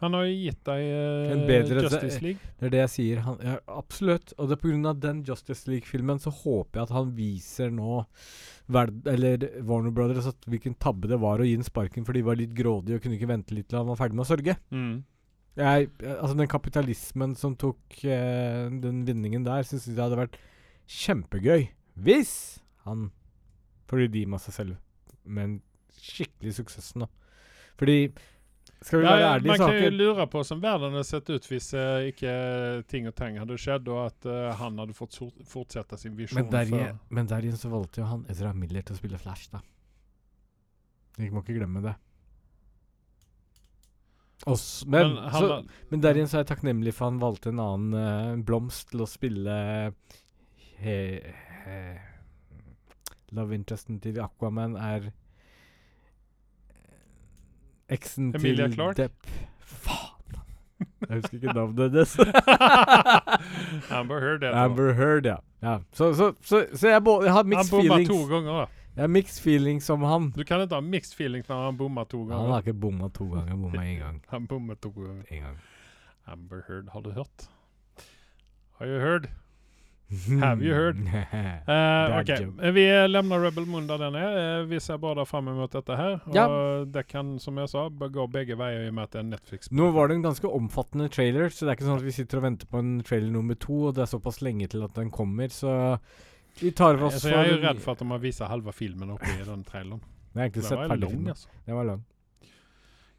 [0.00, 2.50] Han har jo gitt deg uh, Justice League.
[2.56, 3.20] Det er det jeg sier.
[3.26, 4.32] Han, ja, absolutt.
[4.38, 4.94] Og det er pga.
[4.96, 8.00] den Justice League-filmen så håper jeg at han viser nå
[8.72, 12.24] verd, eller Warner Brothers at hvilken tabbe det var å gi den sparken for de
[12.24, 14.56] var litt grådige og kunne ikke vente litt til han var ferdig med å sørge.
[14.72, 14.94] Mm.
[15.60, 20.40] Jeg, altså Den kapitalismen som tok uh, den vinningen der, syns jeg hadde vært
[20.90, 21.68] kjempegøy
[22.00, 22.32] hvis
[22.86, 23.10] han
[23.90, 24.78] får redeema seg selv
[25.28, 25.56] med en
[26.00, 27.10] skikkelig suksess nå.
[27.80, 28.12] Fordi
[28.80, 31.04] Skal vi være ja, ærlige, man så Man kan jo lure på hvordan verden hadde
[31.04, 32.30] sett ut hvis uh, ikke
[32.88, 35.18] ting og tang hadde skjedd, og at uh, han hadde fått
[35.50, 36.40] fortsette sin visjon.
[36.40, 39.20] men der, for- men der igjen så valgte jo han Ezra Miller til å spille
[39.20, 39.60] Flash, da.
[41.20, 41.94] Vi må ikke glemme det.
[44.48, 47.52] Også, men, men han, så, men der igjen så er jeg takknemlig for han valgte
[47.52, 49.56] en annen uh, blomst til å spille
[50.80, 50.96] he,
[51.66, 51.76] he,
[53.36, 55.16] Love interesten til Aquaman er eh,
[57.90, 59.02] eksen Emilia til Clarke?
[59.02, 59.30] Depp.
[59.60, 60.40] Faen!
[61.08, 62.12] Jeg husker ikke navnet hennes.
[63.98, 64.44] Amber Heard.
[64.44, 65.36] Amber Heard, ja.
[65.62, 65.78] ja.
[65.92, 68.52] Så, så, så, så jeg, jeg har Han mixed bomma to ganger.
[68.60, 68.66] da.
[68.96, 70.30] Jeg har mixed feelings om han.
[70.36, 72.42] Du kan ikke ha mixed feelings når han bomma to ganger.
[72.42, 74.22] Han har ikke bomma to ganger, bomma én gang.
[74.32, 75.24] Han bomma to ganger.
[75.30, 75.60] En gang.
[76.26, 77.48] Amber Heard, har du hørt?
[78.78, 79.28] Har du heard?
[80.40, 80.96] Have you heard?
[81.06, 82.74] uh, Bad ok.
[82.74, 84.38] Vi lämnar Rebel Moon der den er.
[84.60, 86.16] Eh, vi ser bare fram mot dette her.
[86.26, 86.46] Og Ja.
[86.84, 89.70] det kan, som jeg sa, gå begge veier i og med at det er Netflix.
[89.70, 92.38] Nå var det en ganske omfattende trailer, så det er ikke sånn at vi sitter
[92.38, 95.10] og venter på en trailer nummer to, og det er såpass lenge til at den
[95.14, 95.98] kommer, så
[96.60, 99.14] vi tar oss altså, jeg er jo redd for at de har vist halve filmen
[99.14, 100.02] oppi i den traileren.
[100.34, 101.48] Egentlig sett var lang, altså.
[101.66, 102.04] Det var lang.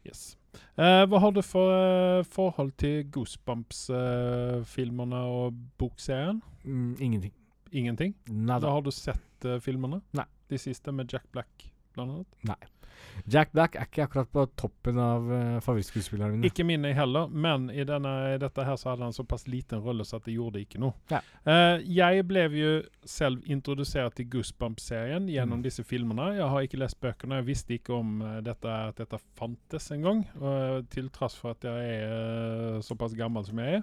[0.04, 0.36] Yes.
[0.76, 6.42] Eh, hva har du for eh, forhold til Goosebumps-filmene og bokserien?
[6.64, 7.32] Mm, ingenting.
[7.72, 8.14] Ingenting?
[8.26, 10.00] Da har du sett eh, filmene?
[10.16, 10.24] Nei.
[10.52, 12.68] De siste med Jack Black blant annet.
[13.28, 16.48] Jack Black er ikke akkurat på toppen av uh, favorittskuespillerne mine.
[16.48, 20.06] Ikke mine heller, men i, denne, i dette her så hadde han såpass liten rolle
[20.08, 20.94] så at det gjorde ikke noe.
[21.10, 21.20] Ja.
[21.44, 22.70] Uh, jeg ble jo
[23.04, 25.64] selv introdusert til Goosebumps-serien gjennom Mm.
[25.66, 26.30] disse filmene.
[26.38, 30.24] Jeg har ikke lest bøkene, jeg visste ikke om uh, dette, at dette fantes engang.
[30.40, 33.82] Uh, til tross for at jeg er eh, såpass gammel som jeg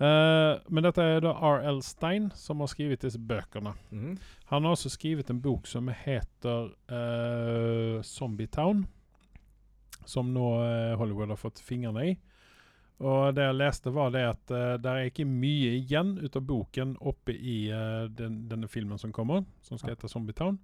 [0.00, 1.82] Eh, men dette er da R.L.
[1.84, 3.74] Stein som har skrevet disse bøkene.
[3.90, 4.16] Mhm.
[4.50, 8.86] Han har også skrevet en bok som heter uh, Zombie Town.
[10.08, 12.16] Som nå uh, Hollywood har fått fingrene i.
[13.00, 16.42] Og det jeg leste, var det at uh, det er ikke mye igjen ut av
[16.44, 20.58] boken oppe i eh, den, denne filmen som kommer, som skal hete Zombie Town.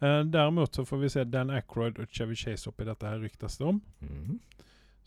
[0.00, 3.58] Eh, derimot så får vi se Dan Aykroyd og Chevy Chase oppi dette her ryktes
[3.58, 3.80] det om.
[4.00, 4.40] Mhm.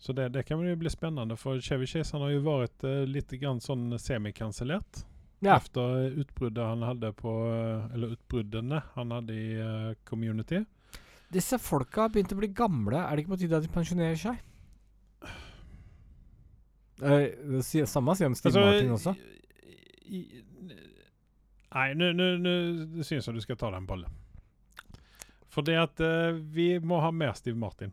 [0.02, 3.04] Så det, det kan jo bli spennende, for Chevy Chase han har jo vært uh,
[3.06, 5.04] litt grann sånn semikansellert.
[5.42, 5.56] Ja.
[5.60, 10.60] Efter utbruddet han hadde på eh, Eller utbruddene han hadde i uh, Community.
[11.34, 13.00] Disse folka har begynt å bli gamle.
[13.02, 14.42] Er det ikke på tide at de pensjonerer seg?
[17.02, 17.24] Eh,
[17.58, 19.14] det samme sier om Steve Altså, Martin også.
[20.06, 20.44] i- i-
[21.72, 24.10] Nei, nå- syns jeg du skal ta den ballen.
[25.48, 27.92] For det at uh, vi må ha mer Steve Martin.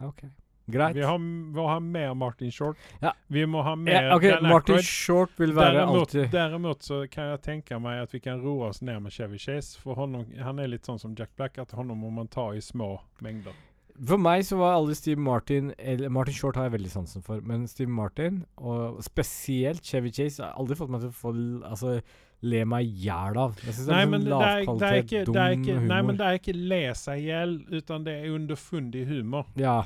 [0.00, 0.22] Ok,
[0.66, 0.96] Greit.
[0.96, 2.76] Vi har, må ha mer Martin Short.
[3.00, 3.12] Ja.
[3.26, 4.30] Vi må ha mer ja, okay.
[4.30, 4.88] Dan Martin Aykroyd.
[4.88, 8.70] Short vil være Däremot, alltid däremot så kan jeg tenke meg at vi kan roe
[8.70, 9.76] oss ned med Chevy Chase.
[9.80, 12.62] For honom, han er litt sånn som Jack Black, at honom må man ta i
[12.64, 13.52] små mengder.
[13.94, 17.42] For meg så var alle Steve Martin eller Martin Short har jeg veldig sansen for,
[17.46, 21.34] men Steve Martin, og spesielt Chevy Chase, har aldri fått meg til å få
[21.68, 21.98] altså,
[22.44, 23.54] le meg i hjel av.
[23.62, 25.86] Jeg synes det er men sånn lavkvalitet, dum humor.
[25.92, 29.52] nei, men det er ikke le seg i hjel, utan det er underfundig humor.
[29.60, 29.82] ja.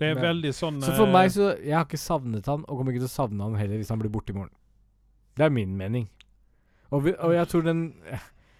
[0.00, 2.62] Det er Men- veldig sånn Så for eh, meg så Jeg har ikke savnet han,
[2.66, 4.54] og kommer ikke til å savne han heller hvis han blir borte i morgen.
[5.36, 6.08] Det er min mening.
[6.90, 7.82] Og, vi, og jeg tror den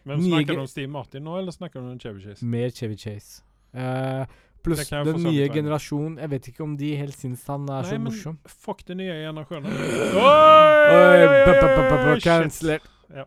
[0.05, 2.44] Men Snakker du om Steve Martin nå, eller snakker du om Chevy Chase?
[2.46, 3.42] Mer Chevy Chase.
[3.74, 4.24] Uh,
[4.64, 7.92] pluss den nye generasjonen Jeg vet ikke om de helt syns han er Nei, så
[7.98, 8.38] men morsom.
[8.46, 9.70] Fuck den nye generasjonen.
[12.11, 12.87] Oi, Kansellert.
[13.14, 13.24] Ja.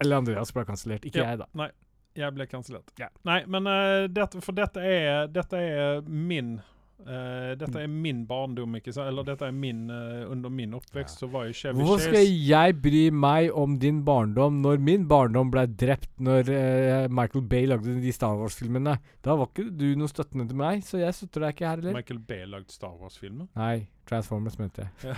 [0.00, 1.30] Eller Andreas ble kansellert, ikke Ja.
[1.34, 1.70] jeg, da.
[2.18, 2.90] Jeg ble kansellert.
[2.98, 3.08] Ja.
[3.26, 6.58] Nei, men uh, dette, for dette er, dette er min
[7.04, 9.10] eh, dette er min barndom, ikke sant?
[9.10, 12.76] Eller dette er min uh, Under min oppvekst så var jo Chevy Hvorfor skal jeg
[12.82, 17.98] bry meg om din barndom når min barndom ble drept når uh, Michael Bay lagde
[18.02, 18.98] de Star Wars-filmene?
[19.24, 21.98] Da var ikke du noe støttende til meg, så jeg støtter deg ikke her heller.
[22.00, 23.48] Michael Bay lagde Star Wars-filmer.
[23.58, 25.14] Nei, Transformers mente jeg.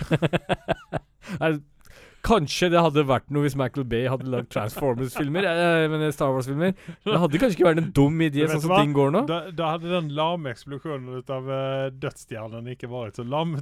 [1.39, 1.53] Ja.
[2.25, 5.47] Kanskje det hadde vært noe hvis Michael Bay hadde lagd Transformers-filmer.
[5.47, 6.75] eh, Star Wars-filmer.
[7.07, 9.23] Det hadde kanskje ikke vært en dum idé, sånn som ting går nå.
[9.29, 13.57] Da, da hadde den lame eksplosjonen ut av uh, dødsstjernen ikke vært så lam.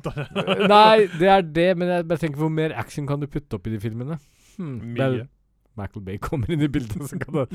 [0.73, 3.69] Nei, det er det, men jeg bare tenker hvor mer action kan du putte opp
[3.69, 4.19] i de filmene?
[4.57, 5.29] Hmm, Mye.
[5.79, 7.47] Michael Bay kommer inn i bildet, så kan det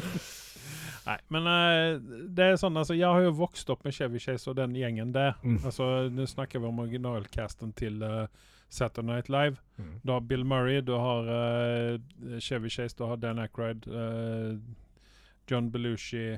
[1.05, 1.99] Nei, men uh,
[2.33, 5.13] det er sånn, altså, jeg har jo vokst opp med Chevy Chase og den gjengen
[5.13, 5.35] der.
[5.45, 5.59] Mm.
[5.61, 8.25] Altså, Nå snakker vi om originalcasten til uh,
[8.75, 9.61] Saturday Night Live.
[9.77, 10.01] Mm.
[10.03, 14.59] Du har Bill Murray, du har uh, Chevy Chase, du har Dan Aykroyd, uh,
[15.47, 16.35] John Belushi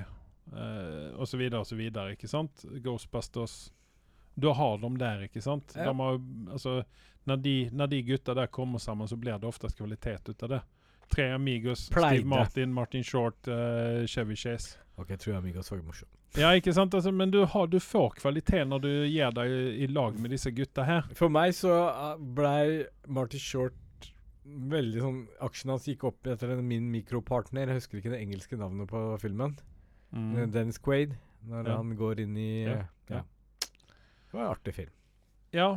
[0.53, 1.41] uh, osv.
[1.53, 1.81] osv.
[2.11, 2.65] Ikke sant?
[2.83, 3.73] Ghostbusters.
[4.35, 5.73] Du har dem der, ikke sant?
[5.75, 5.89] Ja.
[5.89, 6.19] De har,
[6.51, 6.83] altså,
[7.25, 10.49] når, de, når de gutta der kommer sammen, så blir det oftest kvalitet ut av
[10.49, 10.61] det.
[11.09, 12.19] Tre Amigos, Pleide.
[12.19, 14.77] Steve Martin, Martin Short, uh, Chevy Chase.
[14.97, 16.09] Ok, jeg tror Amigos var morsom.
[16.35, 16.93] Ja, ikke sant?
[16.93, 20.31] Altså, men du, har, du får kvalitet når du gir deg i, i lag med
[20.35, 21.07] disse gutta her.
[21.17, 23.73] For meg så uh, blei Marty Short
[24.47, 27.67] veldig sånn Aksjen hans gikk opp etter en min mikropartner.
[27.71, 29.57] Jeg husker ikke det engelske navnet på filmen.
[30.15, 30.51] Mm.
[30.53, 31.15] Dennis Quaid.
[31.47, 31.75] Når Ja.
[31.79, 33.23] han går inn i Ja, eh, ja.
[33.59, 34.93] Det var en artig film.
[35.55, 35.67] Ja,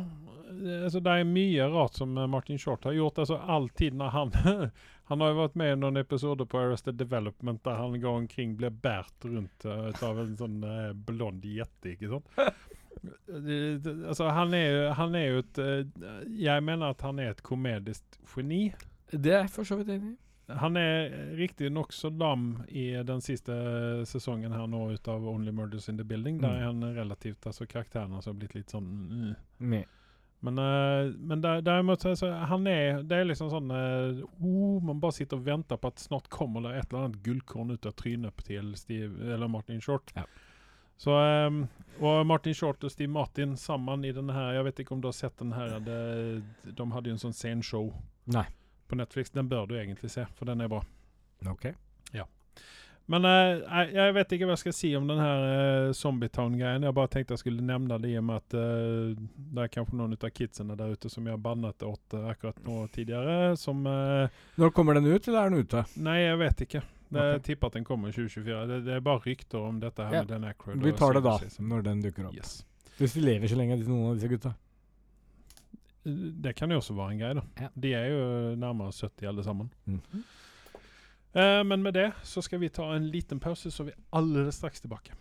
[0.51, 3.19] eh, altså det er mye rart som eh, Martin Short har gjort.
[3.23, 4.33] Altså alltid når han
[5.11, 8.53] Han har jo vært med i noen episoder på Arrested Development der han går omkring
[8.59, 12.31] blir båret rundt uh, av en sånn uh, blond jette, ikke sant?
[13.01, 17.31] Det- altså han er jo Han er jo et uh, Jeg mener at han er
[17.31, 18.03] et komedisk
[18.35, 18.67] geni.
[19.11, 20.11] Det er jeg for så vidt enig.
[20.59, 23.55] Han er riktignok så lam i den siste
[24.09, 26.41] sesongen her nå ut av Only Murders in the Building.
[26.43, 26.57] Der Mm.
[26.59, 29.35] er han relativt karakteren hans har blitt litt sånn mm.
[29.59, 29.85] Med.
[30.41, 34.79] Men, eh, men der, derimot så, så han er Det er liksom sånn eh, oh,
[34.81, 37.85] Man bare sitter og venter på at snart kommer det et eller annet gullkorn ut
[37.85, 40.09] av trynet til Steve, eller Martin Short.
[40.17, 40.25] Ja.
[41.01, 41.61] Så um,
[42.01, 45.11] Og Martin Short og Steve Martin sammen i denne her Jeg vet ikke om du
[45.11, 46.01] har sett den her det,
[46.65, 47.91] De hadde jo en sånn scenshow
[48.33, 48.45] Nei.
[48.89, 49.33] på Netflix.
[49.33, 50.81] Den bør du egentlig se, for den er bra.
[51.49, 51.71] Ok.
[53.07, 56.83] Men eh, jeg- jeg vet ikke hva jeg skal si om den her uh, Zombietown-greien.
[56.83, 59.15] Jeg bare tenkte jeg skulle nevne det i og med at eh,
[59.51, 62.61] det er kanskje noen av kidsene der ute som jeg har bannet åt eh, akkurat
[62.63, 65.83] nå tidligere, som eh, Når kommer den ut, eller er den ute?
[65.97, 66.81] Nei, jeg vet ikke.
[67.11, 67.43] Jeg Ok.
[67.43, 68.67] tipper at den kommer i 2024.
[68.67, 70.21] Det, det er bare rykter om dette her Ja.
[70.23, 70.81] med Dan Aykroyd.
[70.85, 72.35] Vi tar det da, når den dukker opp.
[72.35, 72.63] Yes.
[72.97, 74.53] Hvis de lever så lenge, disse- noen av disse gutta.
[76.05, 77.43] Det kan jo også være en greie, da.
[77.61, 77.67] Ja.
[77.77, 79.69] De er jo nærmere 70 alle sammen.
[79.85, 80.23] Mhm.
[81.33, 84.55] Eh, men med det så skal vi ta en liten pause, så er vi alldeles
[84.55, 85.13] straks tilbake.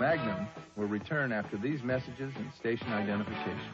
[0.00, 3.72] Magnum will return after these messages and station identification.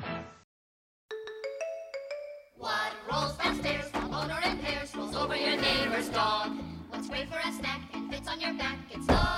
[2.59, 6.49] What rolls downstairs, from motor and pairs, rolls over your neighbor's dog?
[6.91, 8.79] What's great for a snack and fits on your back?
[8.95, 9.34] It's long,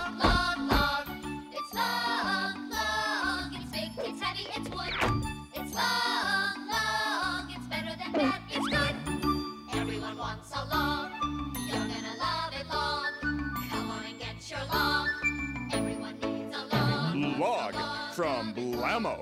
[18.16, 19.16] from Blammo.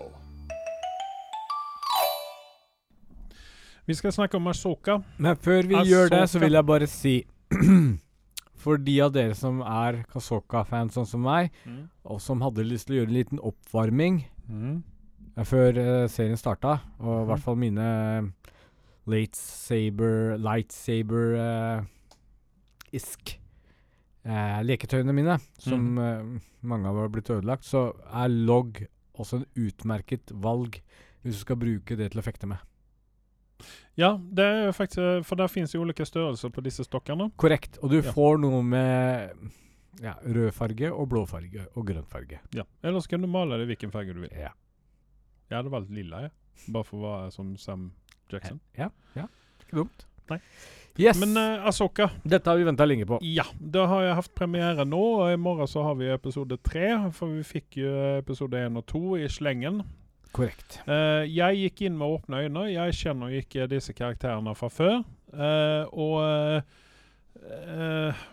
[3.86, 5.00] Vi skal snakke om Ashoka.
[5.16, 5.88] Men før vi Ahsoka.
[5.90, 7.14] gjør det, så vil jeg bare si
[8.64, 11.50] For de av dere som er Kasoka-fans sånn som meg,
[12.08, 14.78] og som hadde lyst til å gjøre en liten oppvarming mm.
[15.44, 17.28] før uh, serien starta, og i mm.
[17.28, 17.88] hvert fall mine
[19.04, 21.84] lightsaber Lightsaber uh,
[22.96, 23.36] isk
[24.24, 26.22] eh, leketøyene mine, som eh,
[26.62, 28.82] mange av har blitt ødelagt, så er log
[29.14, 30.80] også en utmerket valg
[31.22, 32.58] hvis du skal bruke det til å fekte med.
[33.96, 37.30] Ja, det er faktisk eh, For der fins jo ulike størrelser på disse stokkene.
[37.40, 37.78] Korrekt.
[37.82, 38.12] Og du Ja.
[38.12, 39.30] får noe med
[40.02, 42.40] ja, rød farge og blå farge og grønn farge.
[42.52, 42.64] Ja.
[42.82, 44.32] Eller så kan du male det hvilken farge du vil.
[44.34, 44.50] Ja.
[45.48, 46.32] Jeg hadde valgt lilla, jeg.
[46.74, 47.92] Bare for å være som Sam
[48.32, 48.58] Jackson.
[48.76, 49.28] Ja, ja.
[49.62, 50.04] Ikke dumt.
[50.32, 50.40] Nei.
[50.94, 51.18] Yes!
[51.18, 53.18] Men uh, Asoka Dette har vi venta lenge på.
[53.26, 56.92] Ja, da har jeg hatt premiere nå, og i morgen så har vi episode tre.
[57.16, 59.82] For vi fikk jo episode én og to i slengen.
[60.34, 60.78] Korrekt.
[60.86, 62.68] Uh, jeg gikk inn med åpne øyne.
[62.70, 65.02] Jeg kjenner ikke disse karakterene fra før.
[65.34, 66.80] Uh, og uh,
[67.44, 68.24] eh,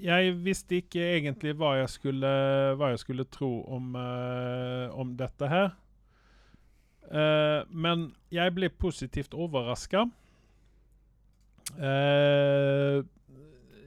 [0.00, 2.30] jeg visste ikke egentlig hva jeg skulle,
[2.78, 5.74] hva jeg skulle tro om, eh, om dette her.
[7.10, 10.06] Eh, men jeg ble positivt overraska.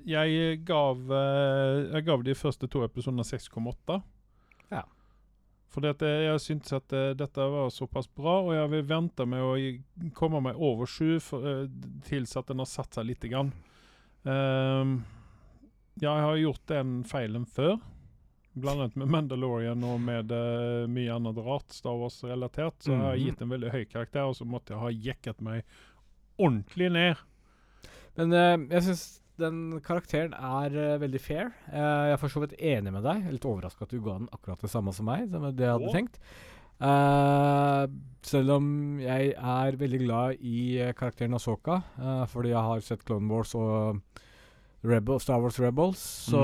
[0.03, 3.99] Jeg gav Jeg gav de første to episodene 6,8.
[4.71, 4.83] Ja.
[5.73, 9.25] Fordi at eh, jeg syntes at eh, dette var såpass bra, og jeg vil vente
[9.29, 11.65] med å komme meg over sju for, eh,
[12.05, 13.49] til at den har satt seg lite grann.
[14.29, 14.99] Ehm,
[15.99, 17.79] jeg har gjort den feilen før.
[18.53, 22.83] blandet med Mandalorian og med uh, mye annet rart Star Wars-relatert.
[22.85, 25.63] Så jeg har gitt en veldig høy karakter, og så måtte jeg ha jekket meg
[26.37, 27.23] ordentlig ned.
[28.19, 29.03] Men uh, jeg syns
[29.41, 31.51] den karakteren er uh, veldig fair.
[31.71, 33.29] Uh, jeg er for så vidt enig med deg.
[33.33, 35.25] Litt overraska at du ga den akkurat det samme som meg.
[35.31, 35.95] Som det jeg hadde oh.
[35.95, 36.19] tenkt.
[38.27, 38.65] Selv om
[38.99, 41.77] jeg er veldig glad i karakteren Asoka,
[42.27, 44.01] fordi jeg har sett Clone Wars og
[44.83, 46.41] Rebel, Star Wars Rebels, så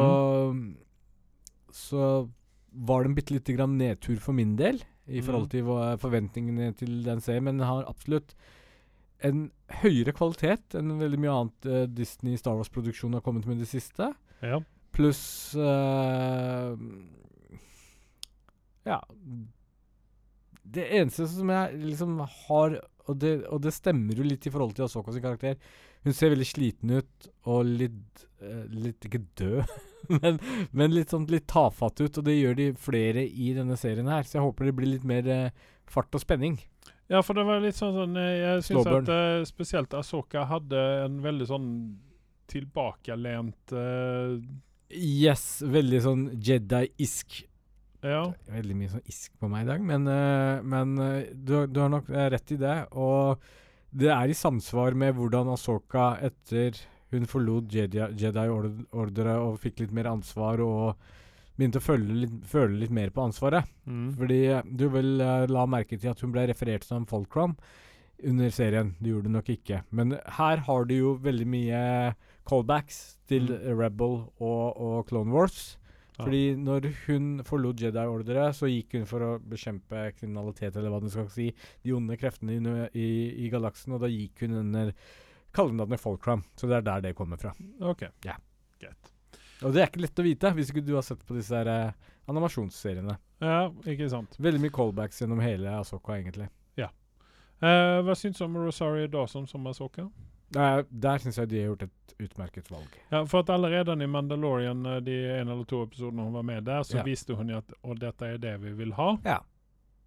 [1.75, 2.29] Så
[2.71, 5.51] var det en bitte lite grann nedtur for min del i forhold Mhm.
[5.51, 8.36] til forventningene til den serien, men den har absolutt
[9.25, 9.47] en
[9.82, 13.71] høyere kvalitet enn veldig mye annet uh, Disney Star Wars-produksjon har kommet med i det
[13.71, 14.12] siste.
[14.43, 14.62] Ja.
[14.95, 15.23] Pluss
[15.60, 16.75] uh,
[18.88, 19.01] Ja.
[20.69, 22.79] Det eneste som jeg liksom har
[23.10, 25.55] og det, og det stemmer jo litt i forhold til Asoka sin karakter.
[26.05, 29.71] Hun ser veldig sliten ut og litt uh, Litt ikke død,
[30.21, 30.38] men,
[30.71, 32.21] men litt sånn litt tafatt ut.
[32.21, 35.10] Og det gjør de flere i denne serien her, så jeg håper det blir litt
[35.10, 35.27] mer
[35.89, 36.60] fart og spenning.
[37.10, 40.82] Ja, for det var litt sånn, sånn eh, Jeg syns at uh, spesielt Asoka hadde
[41.08, 41.69] en veldig sånn
[42.50, 44.38] tilbakelent uh,
[44.93, 47.41] Yes, veldig sånn Jedi-isk
[48.06, 48.22] Ja.
[48.50, 50.93] Veldig mye sånn isk på meg i dag, men, uh, men
[51.34, 52.78] du, du har nok rett i det.
[52.95, 53.41] Og
[53.91, 56.78] det er i samsvar med hvordan Asoka etter
[57.10, 61.10] hun forlot Jedi- Jedi-orderet og fikk litt mer ansvar og
[61.60, 63.67] begynte å føle litt, føle litt mer på ansvaret.
[63.89, 64.08] Mm.
[64.17, 67.58] Fordi eh, du vil uh, la merke til at hun ble referert som Folkrom
[68.30, 68.93] under serien.
[69.00, 69.84] Det gjorde hun nok ikke.
[69.95, 71.84] Men her har du jo veldig mye
[72.50, 73.78] callbacks til Mm.
[73.80, 75.78] Rebel og, og Clone Wars.
[76.17, 76.26] Ja.
[76.26, 81.08] Fordi når hun forlot Jedi-ordre, så gikk hun for å bekjempe kriminalitet, eller hva du
[81.12, 81.48] skal si,
[81.86, 83.08] de onde kreftene i, i,
[83.45, 84.91] i galaksen, og da gikk hun under
[85.55, 86.43] kallenavnet Folkram.
[86.60, 87.53] Så det er der det kommer fra.
[87.80, 88.10] OK.
[88.28, 88.36] Ja.
[88.84, 89.14] Greit.
[89.64, 91.68] Og det er ikke lett å vite, hvis ikke du har sett på disse her,
[91.68, 91.91] eh,
[92.32, 93.18] animasjonsseriene.
[93.43, 94.38] Ja, ikke sant.
[94.39, 96.47] Veldig mye callbacks gjennom hele Asoka, egentlig.
[97.62, 100.05] Eh, hva syns du om Rosario Dawson som Asoka?
[100.55, 102.93] Der, der syns jeg de har gjort et utmerket valg.
[103.12, 106.64] Ja, for at allerede i Mandalorian, eh, de en eller to episodene hun var med
[106.64, 107.03] der, så Ja.
[107.03, 109.18] visste hun jo at og dette er det vi vil ha.
[109.26, 109.39] Ja.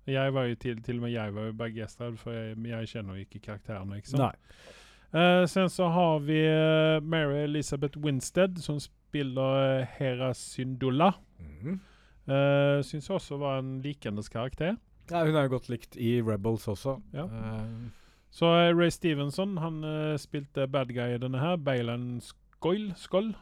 [0.07, 3.15] Jeg var jo til, til og med jeg var jo begeistret, for jeg, jeg kjenner
[3.21, 3.97] jo ikke karakterene.
[4.01, 4.23] ikke sant?
[4.23, 5.21] Nei.
[5.21, 11.13] Eh, sen så har vi eh, Mary Elizabeth Winstead, som sp spiller eh, Hera Syndulla.
[11.39, 11.81] Mhm.
[12.23, 14.77] Uh, Syns også var en likendes karakter.
[15.11, 17.01] Ja, hun er jo godt likt i Rebels også.
[17.13, 17.27] Ja.
[17.27, 17.91] Uh.
[18.33, 21.59] Så uh, Ray Stevenson han uh, spilte bad guy i denne her.
[21.59, 22.93] Baylan Skoll?
[22.97, 23.35] Skoll?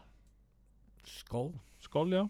[1.79, 2.27] Skoll, ja.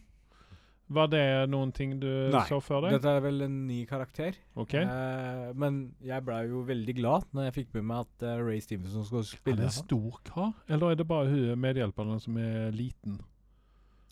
[0.91, 2.91] Var det noen ting du Nei, så for deg?
[2.91, 4.34] Nei, Dette er vel en ny karakter.
[4.59, 4.74] OK.
[4.74, 8.59] Uh, men jeg blei jo veldig glad når jeg fikk med meg at uh, Ray
[8.64, 9.55] Stevenson skulle spille.
[9.55, 13.20] Er det en stor kar, eller er det bare hun medhjelperen som er liten?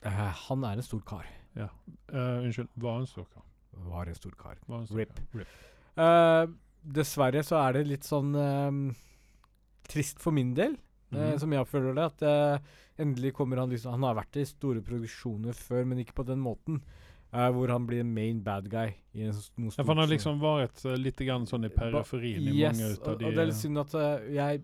[0.07, 1.27] Eh, han er en stor kar.
[1.57, 1.69] Ja.
[2.13, 3.43] Uh, unnskyld, var en stor kar.
[3.89, 4.57] Var en stor kar.
[4.69, 5.15] En stor Rip.
[5.15, 5.41] kar.
[5.41, 5.49] Rip.
[5.99, 6.47] Uh,
[6.85, 8.31] dessverre så er det litt sånn
[9.89, 10.77] trist for min del,
[11.11, 11.39] Mhm.
[11.41, 12.05] som jeg føler det.
[12.23, 12.63] At
[12.99, 16.39] endelig kommer han liksom Han har vært i store produksjoner før, men ikke på den
[16.41, 16.81] måten.
[17.31, 18.95] hvor han blir en main bad guy.
[19.15, 22.41] I en, s- Ja, for han har liksom vært uh, litt grann sånn i periferien
[22.49, 23.93] i yes, mange ut og, de og det er litt synd at
[24.33, 24.63] jeg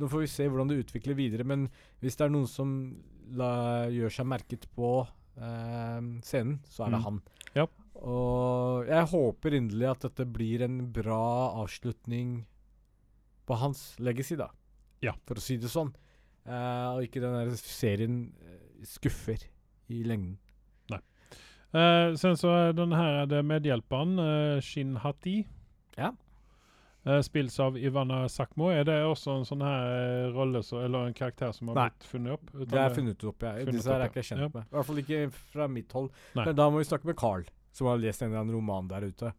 [0.00, 1.68] Nå får vi se hvordan det utvikler videre, men
[2.02, 2.96] hvis det er noen som
[3.32, 5.06] la, gjør seg merket på
[5.36, 7.04] eh, scenen, så er det Mm.
[7.04, 7.22] han.
[7.54, 7.66] Ja.
[8.04, 12.44] Og jeg håper inderlig at dette blir en bra avslutning
[13.46, 14.48] på hans legacy, da.
[15.02, 15.12] Ja.
[15.26, 15.94] For å si det sånn.
[16.46, 19.38] Eh, og ikke den der serien eh, skuffer
[19.88, 20.38] i lengden.
[21.74, 25.40] Eh, sen så er den her er det medhjelperen, uh, Shin Hati.
[25.98, 26.12] Ja.
[27.06, 28.70] Uh, spilles av Ivana Sakmo.
[28.72, 31.88] Er det også en sånn her eh, rolle så, eller en karakter som har Nei.
[31.90, 32.46] blitt funnet opp?
[32.54, 33.52] Nei, Det er funnet opp, ja.
[33.58, 34.48] funnet Disse her er ikke jeg ja.
[34.54, 34.64] med.
[34.64, 35.20] I hvert fall ikke
[35.52, 36.08] fra mitt hold.
[36.34, 36.46] Nei.
[36.48, 37.44] Men da må vi snakke med Carl,
[37.76, 39.34] som har lest en eller annen roman der ute.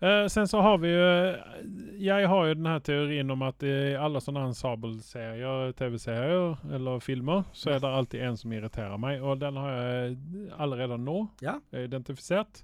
[0.00, 1.60] Eh, sen så har vi ju, eh,
[2.00, 7.44] jeg har jo den her teorien om at i alle sånne ensemble-serier, TV-serier eller filmer,
[7.52, 10.16] så er det alltid en som irriterer meg, og den har jeg
[10.56, 11.58] allerede nå Ja.
[11.76, 12.62] identifisert.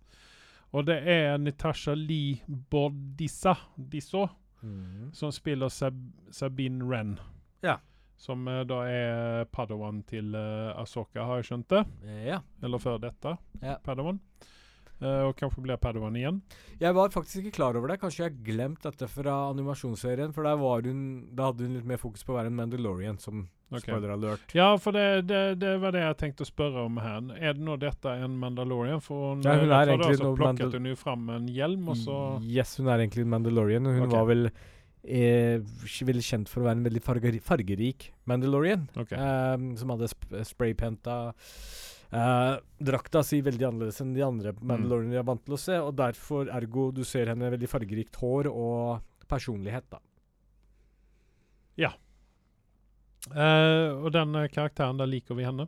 [0.75, 4.27] Og det er Natasha Lee Bordissa, Disso,
[5.15, 5.95] som spiller Sab
[6.35, 7.15] Sabine Wren.
[7.63, 7.77] Ja.
[8.19, 11.83] Som uh, da er padawan til uh, Asoka, har jeg skjønt det.
[12.27, 12.41] Ja.
[12.65, 13.77] Eller før dette Ja.
[13.85, 14.19] padawan.
[14.97, 16.39] Uh, og kanskje blir padawan igjen.
[16.81, 18.01] Jeg var faktisk ikke klar over det.
[18.01, 20.33] Kanskje jeg har glemt dette fra animasjonsserien.
[20.33, 23.19] For der var hun Da hadde hun litt mer fokus på å være en Mandalorian,
[23.21, 23.83] som Ok.
[23.83, 24.55] spoiler alert.
[24.55, 27.19] Ja, for det, det, det var det jeg tenkte å spørre om her.
[27.35, 29.03] Er det nå dette en Mandalorian?
[29.03, 31.91] For hun, Ja, hun jeg er egentlig altså, så plukket hun jo fram en hjelm,
[31.91, 33.91] og så Yes, hun er egentlig en Mandalorian.
[33.91, 34.15] Hun okay.
[34.15, 34.51] var vel
[35.03, 35.59] eh,
[36.13, 38.87] veldig kjent for å være en veldig farger, fargerik Mandalorian.
[39.03, 39.19] Okay.
[39.19, 41.19] ehm, som hadde sp spraypenta
[42.15, 42.55] eh,
[42.87, 44.63] drakta si veldig annerledes enn de andre Mm.
[44.63, 45.83] Mandalorian vi er vant til å se.
[45.83, 49.99] Og derfor, ergo, du ser henne veldig fargerikt hår og personlighet, da.
[53.35, 55.67] Eh, Og den eh, karakteren, der liker vi henne.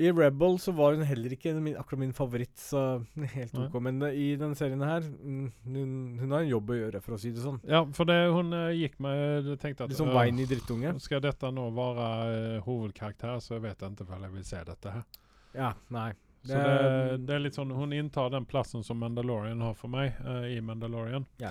[0.00, 3.02] I Rebel så var hun heller ikke min, akkurat min favoritt, så
[3.34, 3.66] helt Nei.
[3.66, 3.74] OK.
[3.84, 5.90] Men eh, i denne serien her, mm, hun,
[6.22, 7.60] hun har en jobb å gjøre, for å si det sånn.
[7.68, 10.94] Ja, for det hun gikk med tenkte at Litt sånn i drittunge.
[11.04, 14.96] Skal dette nå være uh, hovedkarakter, så vet jeg ikke om jeg vil se dette
[14.96, 15.06] her.
[15.52, 16.10] Ja, nei.
[16.46, 20.16] Så det, det er litt sånn Hun inntar den plassen som Mandalorian har for meg
[20.24, 21.26] uh, i Mandalorian.
[21.42, 21.50] Ja.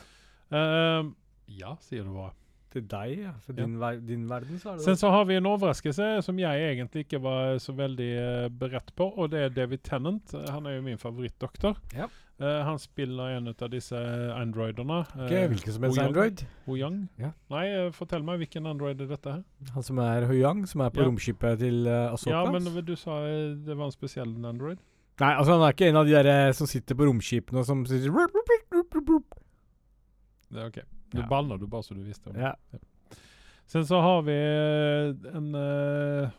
[0.49, 2.33] Ja, sier du bare.
[2.69, 3.31] Til deg, ja.
[3.41, 3.63] For Ja.
[3.65, 6.77] din, ver din verden, så er det Sen så har vi en overraskelse som jeg
[6.77, 8.09] egentlig ikke var så veldig
[8.45, 10.33] uh, beredt på, og det er David Tennant.
[10.33, 11.77] Eh, Han er jo min favorittdoktor.
[11.95, 12.05] Ja.
[12.39, 13.97] Uh, han spiller en av disse
[14.35, 15.01] androidene.
[15.25, 15.99] Ikke hvilken som helst.
[15.99, 16.45] Android.
[16.67, 17.09] Ho-Young?
[17.19, 17.31] Ja.
[17.49, 19.43] Nei, uh, fortell meg hvilken android er dette her?
[19.73, 21.09] Han som er Hoyang, som er på Ja.
[21.09, 22.29] romskipet til uh, Asoka.
[22.31, 24.77] Ja, men du sa eh, det var en spesiell android?
[25.19, 27.65] Nei, altså han er ikke en av de der eh, som sitter på romskipene og
[27.67, 28.13] som sitter
[30.49, 30.79] Det er ok.
[31.11, 31.57] Du Ja.
[31.57, 32.41] du bare så du visste om det.
[32.41, 32.55] Ja.
[33.69, 36.29] Sen så har vi eh, en, eh,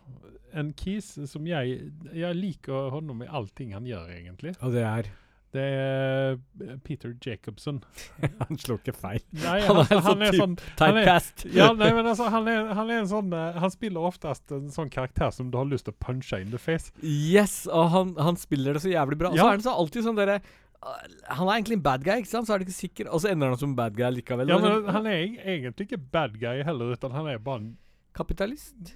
[0.58, 4.56] en kis som jeg Jeg liker honom i allting han gjør, egentlig.
[4.62, 5.10] Og det er
[5.52, 7.80] Det er eh, Peter Jacobson.
[8.48, 9.20] Han slår ikke feil.
[9.32, 11.44] Nei, Han han, er sånn sånn Han er- Typecast.
[11.54, 14.90] ja, nei, men altså, han er, han er en sånn Han spiller oftest en sånn
[14.90, 16.92] karakter som du har lyst til å punche in the face.
[17.02, 19.30] Yes, og han, han spiller det så jævlig bra.
[19.30, 19.46] Og så Ja.
[19.48, 20.40] er han så alltid sånn derre
[20.80, 22.48] Han er egentlig en bad guy, ikke sant?
[22.48, 24.48] Så er det ikke sikker Og så ender han som bad guy likevel.
[24.48, 25.24] Ja, men sånn, han er
[25.54, 27.70] egentlig ikke bad guy heller, utan han er bare en,
[28.16, 28.94] Kapitalist.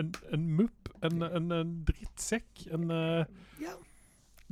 [0.00, 0.88] en, en mupp.
[1.04, 2.66] En, en, en drittsekk.
[2.72, 2.88] En
[3.60, 3.76] ja.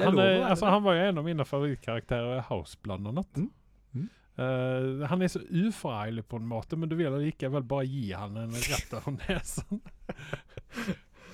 [0.00, 2.78] Det er han, lov er, altså, han var jo en av mine favorittkarakterer i House,
[2.84, 3.40] blant annet.
[3.40, 3.50] Mm.
[3.92, 4.08] Mm.
[4.40, 8.38] Uh, han er så uforargelig på en måte, men du vil likevel bare gi han
[8.40, 9.82] en rett over nesen.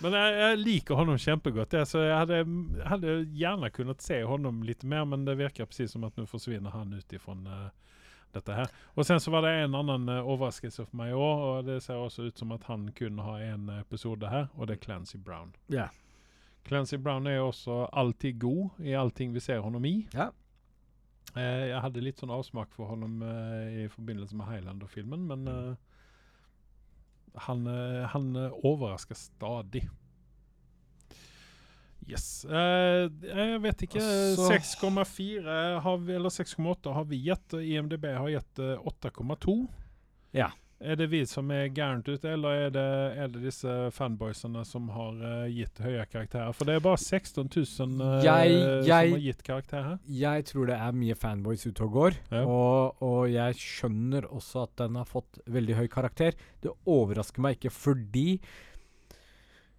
[0.02, 1.74] Men jeg, jeg liker honom kjempegodt.
[1.78, 2.40] Jeg, så jeg hadde,
[2.86, 6.74] hadde gjerne kunnet se honom litt mer, men det virker precis som at nå forsvinner
[6.74, 7.68] han ut ifrån uh,
[8.36, 8.72] dette her.
[8.94, 12.00] Og sen så var det en annen uh, overraskelse for meg òg, og det ser
[12.00, 15.54] også ut som at han kun har en episode her, og det er Clancy Brown.
[15.72, 15.94] Yeah.
[16.66, 20.00] Clancy Brown er også alltid god i allting vi ser honom i.
[20.14, 20.34] Yeah.
[21.36, 25.95] Uh, jeg hadde litt sånn avsmak for honom eh, i forbindelse med Highlander-filmen, men eh,
[27.36, 29.86] han, eh, han eh, overrasker stadig.
[32.06, 32.44] Yes.
[32.44, 34.02] Eh, jeg vet ikke.
[34.38, 35.56] 6,4
[36.14, 37.56] eller 6,8 har vi gitt.
[37.58, 39.56] IMDb har gitt eh, 8,2.
[40.36, 40.52] Ja.
[40.78, 42.82] Er det vi som er gærent ute, eller er det,
[43.16, 46.52] er det disse fanboysene som har uh, gitt høye karakterer?
[46.52, 48.50] For det er bare 16 000 uh, Jeg-
[48.84, 49.98] jeg- som har gitt karakterer.
[50.06, 52.44] Jeg tror det er mye fanboys ute og går, Ja.
[52.44, 56.32] og, og jeg skjønner også at den har fått veldig høy karakter.
[56.60, 58.40] Det overrasker meg ikke fordi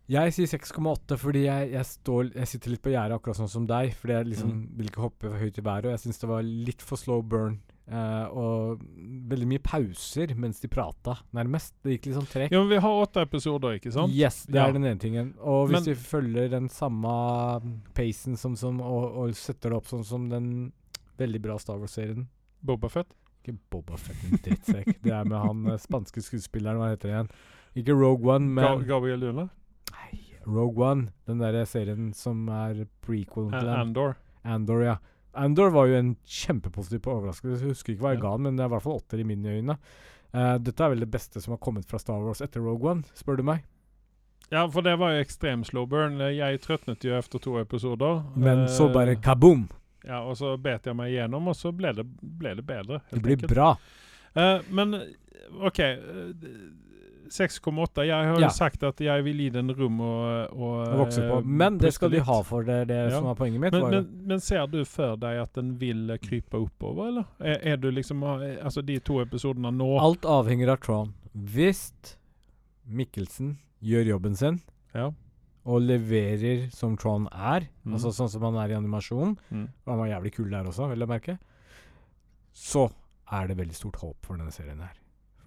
[0.09, 3.65] Jeg sier 6,8 fordi jeg, jeg, står, jeg sitter litt på gjerdet, akkurat sånn som
[3.67, 3.89] deg.
[3.99, 4.67] Fordi jeg liksom Mm.
[4.77, 7.21] vil ikke hoppe for høyt i været, og jeg syns det var litt for slow
[7.21, 7.57] burn.
[7.87, 8.81] Eh, og
[9.31, 11.73] veldig mye pauser mens de prata, nærmest.
[11.83, 12.51] Det gikk sånn tregt.
[12.51, 14.11] Ja, men vi har åtte episoder, ikke sant?
[14.13, 14.67] Yes, det Ja.
[14.67, 15.33] er den ene tingen.
[15.39, 17.61] Og hvis Men- vi følger den samme
[17.93, 20.71] pacen som, som, og, og setter det opp sånn som den
[21.17, 22.27] veldig bra Star Wars-serien
[22.63, 23.07] Boba Fett.
[23.43, 25.01] Ikke Boba Fett, en drittsekk.
[25.03, 27.29] det er med han eh, spanske skuespilleren, hva heter det igjen?
[27.77, 29.49] Ikke Rogue One, Ga men Gabriel Luna.
[29.93, 31.09] Nei, Rogue One.
[31.27, 33.75] Den derre serien som er prequelen til den.
[33.79, 34.15] Andor.
[34.43, 34.97] Andor, ja.
[35.37, 37.61] Andor var jo en kjempepositiv overraskelse.
[37.63, 39.27] Jeg husker ikke hva jeg ga den, men det er i hvert fall åtter i
[39.27, 39.77] mine øyne.
[40.35, 43.05] Uh, dette er vel det beste som har kommet fra Star Wars etter Rogue One,
[43.17, 43.63] spør du meg.
[44.49, 46.21] Ja, for det var jo ekstrem slow burn.
[46.31, 48.21] Jeg trøtnet jo etter to episoder.
[48.35, 49.67] Men så Eh, bare kaboom!
[50.07, 53.01] Ja, og så bet jeg meg igjennom, og så ble det, ble det bedre.
[53.11, 53.51] Det blir enkelt.
[53.51, 53.73] bra.
[54.37, 54.95] Uh, men
[55.67, 55.81] OK.
[57.27, 58.05] Eh, 6,8.
[58.07, 58.47] Jeg har Ja.
[58.47, 61.37] jo sagt at jeg vil gi den rom og, Å vokse på.
[61.39, 63.17] eh, Men det skal de ha for det, det Ja.
[63.17, 63.71] som var poenget mitt.
[63.73, 67.25] Men, var men, men ser du for deg at den vil krype oppover, eller?
[67.39, 71.13] Er, er du liksom eh, Altså, de to episodene nå Alt avhenger av Tron.
[71.35, 71.91] Hvis
[72.89, 74.61] Mikkelsen gjør jobben sin
[74.95, 75.11] Ja.
[75.65, 77.93] og leverer som Tron er, Mm.
[77.93, 79.67] altså sånn som han er i animasjon, Mm.
[79.85, 81.39] han var jævlig kul der også, vil jeg merke,
[82.53, 82.89] så
[83.31, 84.93] er det veldig stort håp for denne serien her.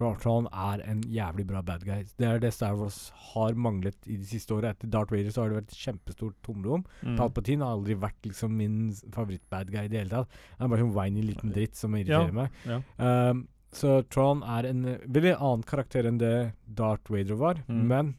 [0.01, 2.03] For Tron er en jævlig bra bad guy.
[2.17, 4.71] Det er det Star Wars har manglet i de siste åra.
[4.73, 6.83] Etter Darth Vader så har det vært et kjempestort tomrom.
[7.05, 7.15] Mm.
[7.19, 8.79] Palpatine har aldri vært liksom min
[9.13, 10.39] favoritt-bad guy i det hele tatt.
[10.57, 12.57] Han er bare sånn whiny liten dritt som irriterer Ja, meg.
[12.65, 12.81] ja.
[13.29, 16.33] Um, så Tron er en eh, veldig annen karakter enn det
[16.67, 17.85] Darth Vader var, Mm.
[17.87, 18.15] men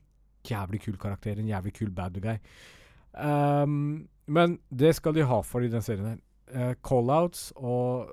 [0.49, 1.39] jævlig kul karakter.
[1.39, 2.39] En jævlig kul bad guy.
[3.15, 6.21] Um, men det skal de ha for i den serien her.
[6.53, 8.09] Uh, Callouts og,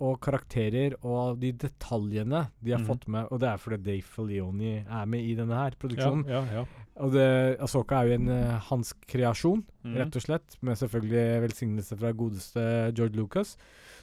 [0.00, 2.86] og karakterer og de detaljene de har mm.
[2.88, 6.24] fått med, og det er fordi Dave Felioni er med i denne her produksjonen.
[6.30, 6.86] Ja, ja, ja.
[7.00, 7.26] Og det,
[7.64, 9.94] Asoka er jo en uh, hans kreasjon, mm.
[9.96, 10.56] rett og slett.
[10.66, 12.64] Med selvfølgelig velsignelse fra godeste
[12.96, 13.54] George Lucas.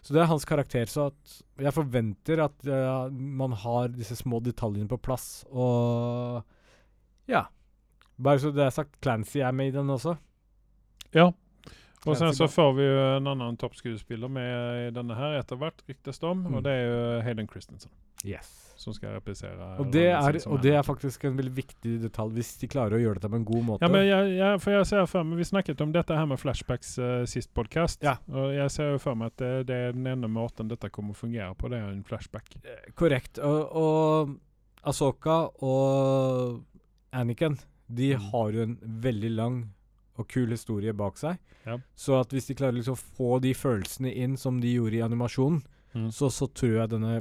[0.05, 0.89] Så det er hans karakter.
[0.89, 1.35] Så at
[1.67, 5.43] jeg forventer at uh, man har disse små detaljene på plass.
[5.51, 6.41] Og
[7.29, 7.45] ja.
[8.17, 10.17] Bare så det er sagt, Clancy er med i den også.
[11.13, 11.31] ja.
[12.05, 15.81] Og sen så får vi jo en annen toppskuespiller med i denne her etter hvert,
[15.89, 16.55] ryktes det om, Mm.
[16.55, 17.89] og det er jo Hayden Christensen.
[18.25, 18.63] Yes.
[18.77, 19.57] Som skal replisere.
[19.81, 23.01] Og det, er, og det er faktisk en veldig viktig detalj, hvis de klarer å
[23.01, 23.81] gjøre dette på en god måte.
[23.81, 26.37] Ja, men jeg, jeg, for jeg ser for meg, Vi snakket om dette her med
[26.39, 28.03] flashbacks uh, sist podkast.
[28.05, 28.17] Ja.
[28.29, 31.17] Og jeg ser jo for meg at det, det er den ene måten dette kommer
[31.17, 31.67] å fungere på.
[31.73, 32.53] Det er en flashback.
[32.63, 33.39] Eh, Korrekt.
[33.39, 34.37] Og, og
[34.87, 36.61] Asoka og
[37.11, 37.57] Anakin
[37.89, 38.29] de Mm.
[38.31, 39.57] har jo en veldig lang
[40.17, 41.37] og kul historie bak seg.
[41.65, 41.77] Ja.
[41.95, 45.05] Så at hvis de klarer liksom å få de følelsene inn som de gjorde i
[45.05, 45.63] animasjonen,
[45.95, 46.11] Mm.
[46.11, 47.13] så, så tror jeg denne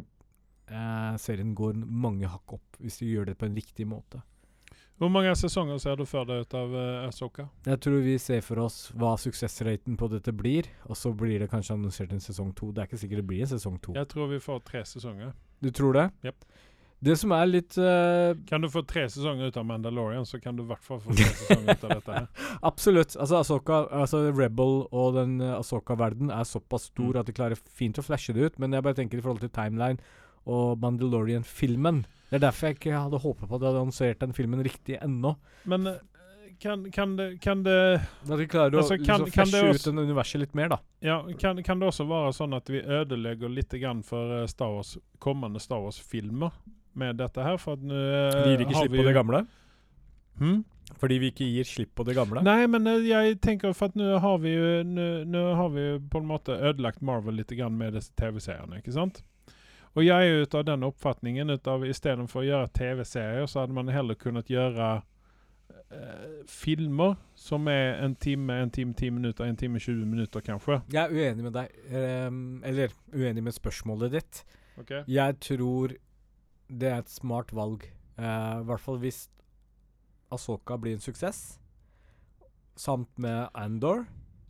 [0.69, 4.21] eh, serien går mange hakk opp, hvis de gjør det på en riktig måte.
[4.97, 7.41] Hvor mange sesonger ser du for deg ut av uh?
[7.67, 11.51] Jeg tror vi ser for oss hva suksessraten på dette blir, og så blir det
[11.53, 12.71] kanskje annonsert en sesong to.
[12.73, 13.93] Det er ikke sikkert det blir en sesong to.
[13.97, 15.35] Jeg tror vi får tre sesonger.
[15.61, 16.07] Du tror det?
[16.25, 16.49] Jepp.
[16.99, 20.57] Det som er litt uh, Kan du få tre sesonger ut av Mandalorian, så kan
[20.57, 22.13] du i hvert fall få tre sesonger ut av dette.
[22.13, 22.57] her.
[22.65, 23.17] Absolutt.
[23.21, 27.21] Altså, Ahsoka, altså Rebel og den uh, Ahsoka-verden er såpass stor Mm.
[27.21, 29.53] at de klarer fint å flashe det ut, men jeg bare tenker i forhold til
[29.53, 30.01] timeline
[30.47, 32.05] og Mandalorian-filmen.
[32.31, 34.97] Det er derfor jeg ikke hadde håpet på at de hadde annonsert den filmen riktig
[35.03, 35.35] ennå.
[35.71, 36.01] Men eh,
[36.63, 39.69] kan, kan, det, kan det At de klarer å Altså, kan- liksom kan det flashe
[39.75, 40.79] også- ut den universet litt mer, da.
[41.05, 44.73] Ja, kan, kan det også være sånn at vi ødelegger litt grann for eh, Star
[44.75, 46.51] Wars, kommende Star Wars-filmer
[46.99, 47.59] med dette her?
[47.61, 48.01] For at nå
[48.45, 49.45] vi Gir ikke slipp på det gamle?
[50.41, 50.65] Hmm?
[51.01, 52.43] Fordi vi ikke gir slipp på det gamle?
[52.47, 55.97] Nei, men eh, jeg tenker for at nå har vi jo nå, har vi jo
[56.13, 59.23] på en måte ødelagt Marvel litt grann med disse TV-seriene, ikke sant?
[59.97, 63.63] Og jeg er jo ut av den oppfatningen ut av istedenfor å gjøre TV-serier, så
[63.63, 64.91] hadde man heller kunnet gjøre
[65.91, 70.83] eh, filmer som er en time, en time, ti minutter, en time, 20 minutter kanskje.
[70.93, 71.73] Jeg er uenig med deg.
[71.91, 74.45] ehm, eller uenig med spørsmålet ditt.
[75.09, 75.97] Jeg tror
[76.69, 77.87] det er et smart valg.
[78.17, 79.27] Uh, I hvert fall hvis
[80.33, 81.59] Asoka blir en suksess,
[82.77, 84.05] samt med Andor,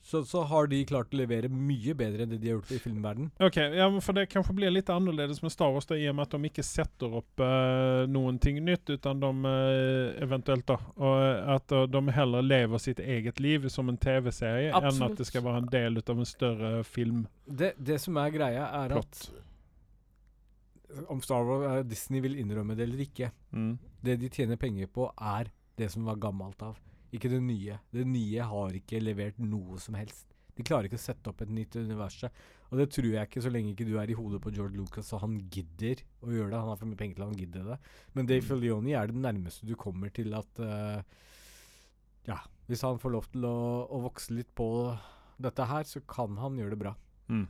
[0.06, 2.78] så, så har de klart å levere mye bedre enn det de har gjort i
[2.78, 3.30] filmverden.
[3.42, 6.28] Ok, ja, for det kanskje blir litt annerledes med Star Wars da, i og med
[6.28, 11.16] at de ikke setter opp uh, noen ting nytt, utan de uh, eventuelt da, og
[11.56, 15.42] at uh, de heller lever sitt eget liv som en TV-serie, enn at det skal
[15.48, 17.26] være en del av en større film.
[17.42, 19.26] Det, det som er greia, er at
[21.12, 23.78] om Star Wars eh, Disney vil innrømme det eller ikke, Mm.
[24.02, 26.78] det de tjener penger på, er det som var gammelt av.
[27.12, 27.78] Ikke det nye.
[27.92, 30.26] Det nye har ikke levert noe som helst.
[30.56, 32.22] De klarer ikke å sette opp et nytt univers.
[32.70, 35.12] Og det tror jeg ikke så lenge ikke du er i hodet på George Lucas
[35.12, 36.60] og han gidder å gjøre det.
[36.62, 37.76] Han har for mye penger til han gidder det.
[38.16, 41.02] Men Dave Filoni er det nærmeste du kommer til at uh,
[42.26, 43.54] Ja, hvis han får lov til å,
[43.86, 44.68] å vokse litt på
[45.38, 46.94] dette her, så kan han gjøre det bra.
[47.28, 47.46] Mm.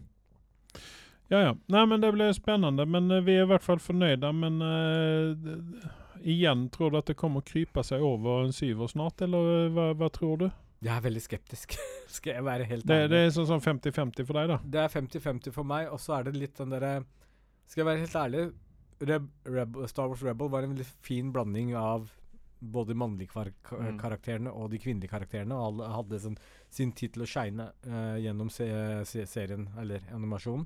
[1.29, 1.55] Ja, ja.
[1.73, 2.87] Nei, men det ble spennende.
[2.87, 4.31] Men uh, vi er i hvert fall fornøyde.
[4.35, 5.57] Men d-
[6.27, 9.73] igjen, tror du at det kommer å krype seg over en syver snart, eller uh,
[9.75, 10.47] hva, hva tror du?
[10.85, 11.75] Jeg er veldig skeptisk,
[12.19, 13.11] skal jeg være helt ærlig.
[13.11, 14.59] det er sånn sånn 50-50 for deg, da?
[14.75, 16.91] Det er 50-50 for meg, og så er det litt den derre
[17.67, 18.43] Skal jeg være helt ærlig,
[19.09, 19.25] Reb,
[19.57, 22.07] Reb, Star Wars Rebel var en veldig fin blanding av
[22.61, 23.99] både de mannlige kar ka- Mm.
[24.01, 25.53] karakterene og de kvinnelige karakterene.
[25.53, 26.39] Og alle hadde sånn,
[26.73, 27.67] sin tid til å shine
[28.25, 28.65] gjennom se
[29.05, 30.65] se serien, eller animasjonen.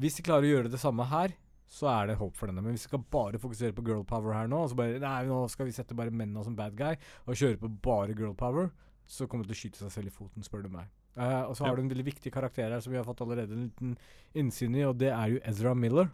[0.00, 1.34] Hvis de klarer å gjøre det samme her,
[1.70, 2.62] så er det håp for denne.
[2.62, 4.64] Men hvis vi skal bare fokusere på girl power her nå.
[4.64, 7.60] Og så bare Nei, nå skal vi sette bare mennene som bad guy og kjøre
[7.62, 8.70] på bare girl power.
[9.06, 10.88] Så kommer de til å skyte seg selv i foten, spør du meg.
[11.14, 13.54] Uh, og så har du en veldig viktig karakter her som vi har fått allerede
[13.54, 13.92] en liten
[14.34, 16.08] innsyn i, og det er jo Ezra Miller.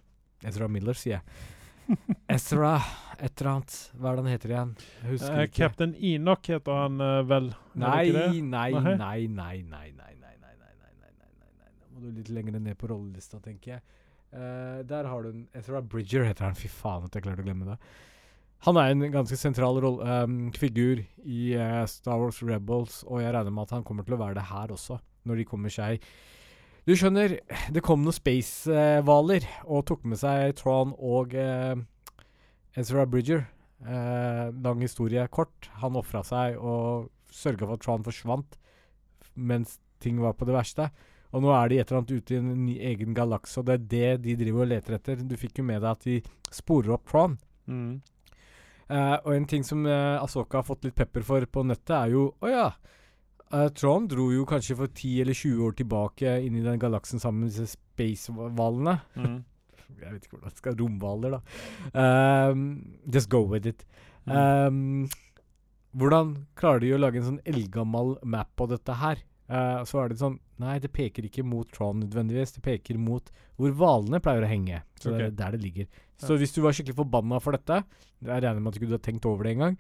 [0.45, 1.97] Ezra Miller, sier jeg.
[2.37, 2.75] Ezra
[3.17, 3.79] et eller annet.
[3.97, 4.75] Hva er det han heter igjen?
[5.07, 5.57] Husker eh, ikke.
[5.63, 7.53] Captain Enoch heter han uh, vel?
[7.81, 8.71] Nei, nei, nei,
[9.01, 10.11] nei, nei, nei, nei
[12.01, 13.83] nei, du er litt lenger ned på rollelista, tenker jeg.
[14.31, 16.57] Uh, der har du en Ezra Bridger, heter han.
[16.59, 17.77] Fy faen at jeg klarte å glemme det.
[18.67, 23.33] Han er en ganske sentral roll- um, figur i uh, Star Wars Rebels, og jeg
[23.35, 24.99] regner med at han kommer til å være det her også,
[25.29, 26.05] når de kommer seg
[26.89, 27.39] Du skjønner,
[27.73, 31.77] det kom noen space-hvaler og tok med seg Tron og uh,
[32.77, 33.47] Ezra Bridger.
[33.81, 35.71] Lang historie kort.
[35.81, 38.59] Han ofra seg og sørga for at Tron forsvant
[39.41, 40.91] mens ting var på det verste.
[41.31, 43.77] Og nå er de et eller annet ute i en ny egen galakse, og det
[43.77, 45.21] er det de driver og leter etter.
[45.23, 46.17] Du fikk jo med deg at de
[46.55, 47.37] sporer opp Tron.
[47.71, 48.01] Mm.
[48.91, 52.17] Uh, og en ting som uh, Asoka har fått litt pepper for på nettet, er
[52.17, 52.65] jo Å ja.
[53.51, 57.23] Uh, Tron dro jo kanskje for 10 eller 20 år tilbake inn i den galaksen
[57.23, 58.99] sammen med disse space-hvalene.
[59.15, 59.39] Mm.
[60.01, 61.41] Jeg vet ikke hvordan det skal Romhvaler, da.
[62.51, 62.61] Um,
[63.11, 63.83] just go with it.
[64.27, 64.37] Mm.
[64.37, 65.09] Ehm,
[65.99, 69.23] hvordan klarer de å lage en sånn eldgammel map på dette her?
[69.51, 72.53] Eh, så er det sånn Nei, det peker ikke mot Tron nødvendigvis.
[72.59, 74.83] Det peker mot hvor hvalene pleier å henge.
[75.01, 75.87] Så det er der det ligger.
[76.21, 77.79] Så hvis du var skikkelig forbanna for dette
[78.21, 79.79] Jeg regner med at du ikke har tenkt over det engang.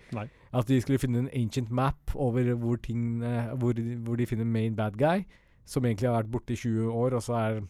[0.57, 4.49] At de skulle finne en ancient map over hvor, ting, uh, hvor, hvor de finner
[4.49, 5.27] main bad guy,
[5.69, 7.61] som egentlig har vært borte i 20 år, og så er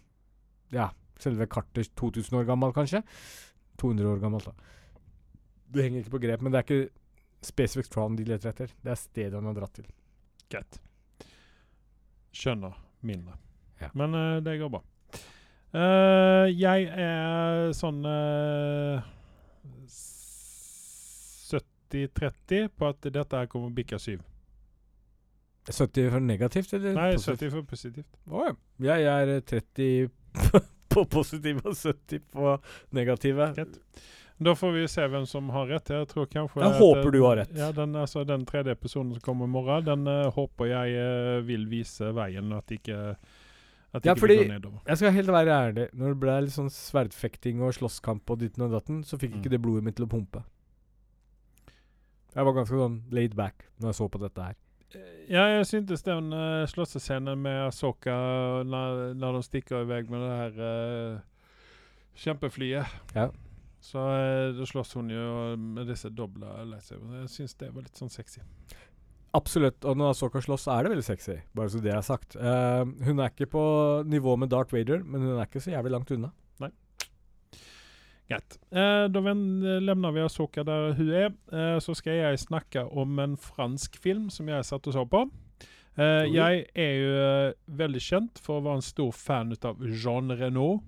[0.73, 0.87] ja,
[1.21, 3.03] selve kartet 2000 år gammelt, kanskje.
[3.83, 4.55] 200 år gammelt, da.
[5.75, 8.73] Det henger ikke på grep, men det er ikke spesifikt Tron de leter etter.
[8.81, 9.91] Det er stedet han har dratt til.
[10.51, 10.81] Greit.
[12.33, 12.77] Skjønner
[13.07, 13.37] mindre.
[13.81, 13.91] Ja.
[13.95, 14.83] Men uh, det går bra.
[15.71, 19.03] Uh, jeg er sånn uh,
[21.91, 24.19] 70-30 på at dette her kommer å bikke 7.
[25.71, 26.95] 70 for negativt, eller?
[26.97, 27.51] Nei, positivt?
[27.51, 28.19] 70 for positivt.
[28.31, 28.55] Å ja.
[28.87, 30.11] Jeg er eh, 30
[30.91, 32.57] på positive og 70 på
[32.97, 33.51] negative.
[33.59, 33.79] Greit.
[34.43, 35.91] Da får vi se hvem som har rett.
[35.93, 37.51] Jeg tror kanskje Jeg håper at, du har rett.
[37.59, 41.41] Ja, den, altså, den tredje episoden som kommer i morgen, den uh, håper jeg uh,
[41.45, 43.17] vil vise veien, at ikke
[43.93, 44.79] at Ja, ikke fordi- nedover.
[44.87, 45.89] Jeg skal helt være ærlig.
[45.93, 49.41] Når det ble litt sånn sverdfekting og slåsskamp og ditten og datten, så fikk Mm.
[49.43, 50.45] ikke det blodet mitt til å pumpe.
[52.35, 54.55] Jeg var ganske sånn laid back når jeg så på dette her.
[55.29, 58.15] Ja, jeg syntes den uh, slåssescenen med Asoka
[58.67, 61.21] når, når de stikker iväg med det her uh,
[62.17, 62.87] kjempeflyet.
[63.15, 63.29] Ja.
[63.81, 65.27] Så uh, da slåss hun jo
[65.57, 67.25] med disse doble lightsaberne.
[67.25, 68.45] Jeg syns det var litt sånn sexy.
[69.37, 69.85] Absolutt.
[69.87, 71.39] Og når Asoka slåss, er det veldig sexy.
[71.57, 72.37] Bare så det er sagt.
[72.37, 73.65] Uh, hun er ikke på
[74.11, 76.33] nivå med Darth Vader, men hun er ikke så jævlig langt unna.
[78.31, 78.61] Greit.
[78.71, 79.21] Uh, da
[79.83, 81.33] lämnar vi Asoka der hun er.
[81.51, 85.25] Uh, så skal jeg snakke om en fransk film som jeg satt og så på.
[85.99, 90.31] Eh, jeg er jo eh, veldig kjent for å være en stor fan av Jean
[90.33, 90.85] Renault.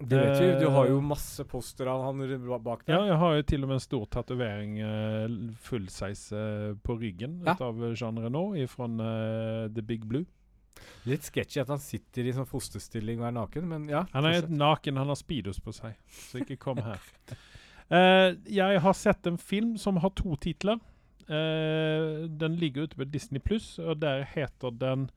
[0.00, 0.64] Det vet vi.
[0.64, 3.62] Du har jo Eh, masse poster av han bak bak Ja, jeg har jo til
[3.64, 7.56] og med en stor tatovering, uh, fullsize, eh, på ryggen Ja.
[7.60, 10.24] av Jean Renault fra The Big Blue.
[11.04, 14.04] Litt sketchy at han sitter i sånn fosterstilling og er naken, men ja.
[14.12, 17.00] Han er naken, han har speedos på seg, så ikke kom her.
[17.90, 20.78] uh, jeg har sett en film som har to titler.
[21.28, 25.10] Uh, den ligger ute på Disney Pluss, og der heter den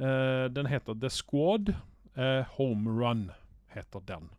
[0.00, 1.74] uh, den heter The Squad.
[2.14, 3.30] Eh, Home Run
[3.74, 4.30] heter den.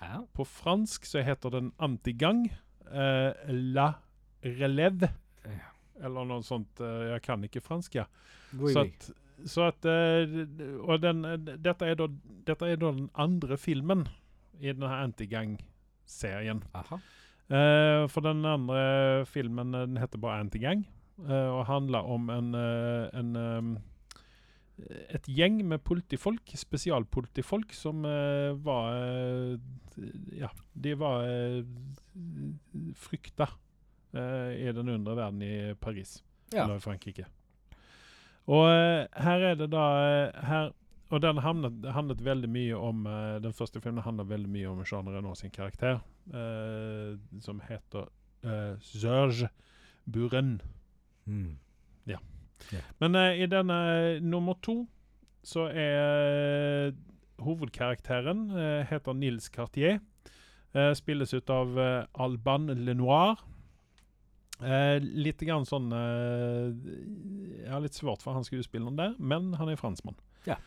[0.00, 0.24] Hæ?
[0.34, 2.46] På fransk så heter den Antigang.
[2.84, 3.92] Uh, la
[4.44, 5.08] Relève.
[5.44, 5.70] Ja.
[6.04, 6.80] Eller noe sånt.
[6.80, 8.04] Uh, jeg kan ikke fransk, ja.
[8.54, 9.10] Oui, Så at,
[9.50, 11.24] så at uh, Og den,
[11.64, 12.08] dette, er da,
[12.46, 14.06] dette er da den andre filmen
[14.60, 16.62] i denne Antigang-serien.
[17.48, 20.86] For den andre filmen den heter bare Antigang,
[21.18, 23.82] og handler om en, en eh,
[25.14, 29.58] et gjeng med politifolk, spesialpolitifolk, som eh, var eh,
[30.40, 31.60] Ja, de var uh,
[32.98, 33.46] frykta
[34.14, 36.22] eh, i den undre verden i Paris,
[36.52, 36.64] Ja.
[36.64, 37.26] eller i Frankrike.
[38.50, 40.72] Og eh, her er det da eh, her,
[41.14, 44.82] Og den handlet, handlet veldig mye om eh, Den første filmen handler veldig mye om
[44.84, 46.00] Jean Reno sin karakter,
[46.34, 48.08] eh, som heter
[48.44, 49.48] uh, Serge
[50.04, 50.60] Buren.
[51.24, 51.56] Mm.
[53.02, 54.84] Men uh, i denne eh, nummer to
[55.44, 56.94] så er uh,
[57.44, 58.46] hovedkarakteren
[58.88, 59.98] heter Nils Cartier.
[60.94, 61.76] Spilles ut av
[62.18, 63.42] Alban Lenoir.
[64.62, 66.70] Eh, litt grann sånn eh,
[67.64, 70.16] Jeg har litt svårt for han skuespilleren der, men han er franskmann.
[70.46, 70.60] Ja.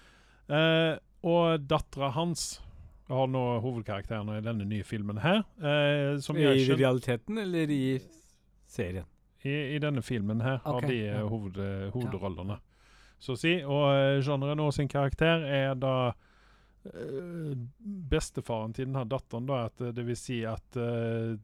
[0.51, 2.59] Eh, og dattera hans
[3.07, 5.45] har nå hovedkarakteren i denne nye filmen her.
[5.57, 7.83] Eh, som I realiteten eller i
[8.67, 9.07] serien?
[9.47, 11.25] I, I denne filmen her har okay, de eh, ja.
[11.31, 11.59] hoved,
[11.95, 12.59] hovedrollene,
[13.19, 13.57] så å si.
[13.63, 16.25] Og genren Jean Reno sin karakter er da eh,
[18.11, 19.65] bestefaren til denne datteren, da.
[19.71, 21.35] At, eh, det vil si at uh,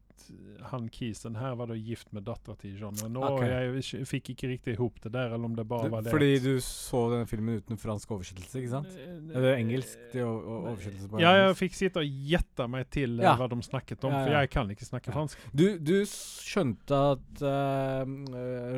[0.70, 3.40] han kisen her var da gift med dattera til John Renaud.
[3.40, 3.50] Okay.
[3.70, 6.38] og Jeg fikk ikke riktig ihop det der, eller om det bare var det fordi
[6.44, 8.94] du så denne filmen uten fransk oversettelse, ikke sant?
[8.94, 10.00] Eh, Eller engelsk?
[10.14, 13.36] Det oversettelse på Ja, jeg fikk sitte og gjette meg til eh, Ja.
[13.40, 15.18] hva de snakket om, Ja, for jeg kan ikke snakke Ja.
[15.18, 15.44] fransk.
[15.52, 18.04] Du, du skjønte at uh,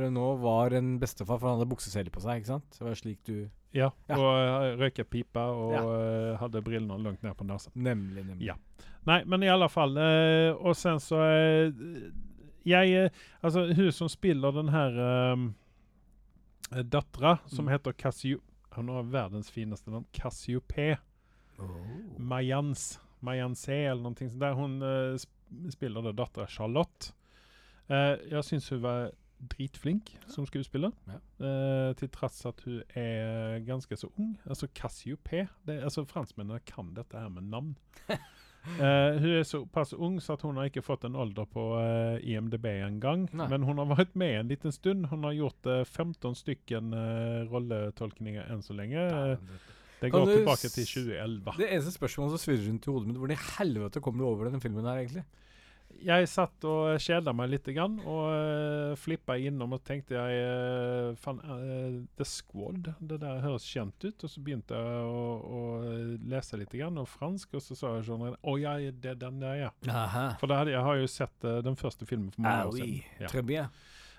[0.02, 0.35] Renault
[0.66, 2.70] var en bestefar, for han hadde bukseseler på seg, ikke sant?
[2.78, 3.36] Det var slik du
[3.76, 4.16] Ja, Ja.
[4.18, 5.82] Og uh, røyka pipa og Ja.
[5.96, 7.72] eh, hadde brillene langt ned på nesen.
[7.76, 8.46] Nemlig, nemlig.
[8.48, 8.56] Ja.
[9.06, 9.98] Nei, men i alle fall.
[9.98, 11.72] eh, og sen så eh,
[12.66, 13.10] Jeg eh,
[13.44, 17.72] Altså, hun som spiller den her uh, dattera, som Mm.
[17.72, 18.40] heter Cassio...
[18.76, 20.06] Hun har verdens fineste navn.
[20.12, 20.98] Cassiope
[21.60, 22.20] Oh.
[22.20, 23.00] Mayans.
[23.24, 24.54] Mayancé, eller noe sånt der.
[24.58, 25.16] Hun eh,
[25.72, 27.14] spiller dattera Charlotte.
[27.88, 29.12] Eh, jeg syns hun var
[29.52, 30.92] dritflink som skuespiller.
[31.08, 31.20] Ja.
[31.48, 34.36] Eh, til tross at hun er ganske så ung.
[34.46, 35.48] Altså Cassiope.
[35.68, 37.76] Det, altså Franskmennene kan dette her med navn.
[38.66, 42.32] Eh, hun er såpass ung så at hun har ikke fått en alder på eh,
[42.34, 43.28] IMDb engang.
[43.34, 45.06] Men hun har vært med en liten stund.
[45.12, 49.06] Hun har gjort eh, 15 stykken uh, rolletolkninger enn så lenge.
[49.06, 49.62] Eh,
[50.02, 51.56] det går tilbake til 2011.
[51.62, 54.50] Det eneste spørsmålet som svirrer rundt i hodet mitt, hvordan i helvete kommer du over
[54.50, 55.26] denne filmen her, egentlig?
[56.06, 61.16] Jeg satt og kjeda meg litt, grann, og uh, flippa innom og tenkte jeg uh,
[61.22, 64.26] Faen, uh, The Squad, det der høres kjent ut.
[64.28, 65.62] Og så begynte jeg å, å
[66.30, 69.40] lese litt, grann, og fransk, og så sa jeg sånn Å ja, det er den
[69.42, 69.72] der, ja.
[69.90, 70.26] Aha.
[70.42, 72.82] For hadde, jeg har jo sett uh, den første filmen for mange Ah, år oui.
[72.82, 73.22] siden.
[73.26, 73.32] Ja.
[73.32, 73.72] Très bien.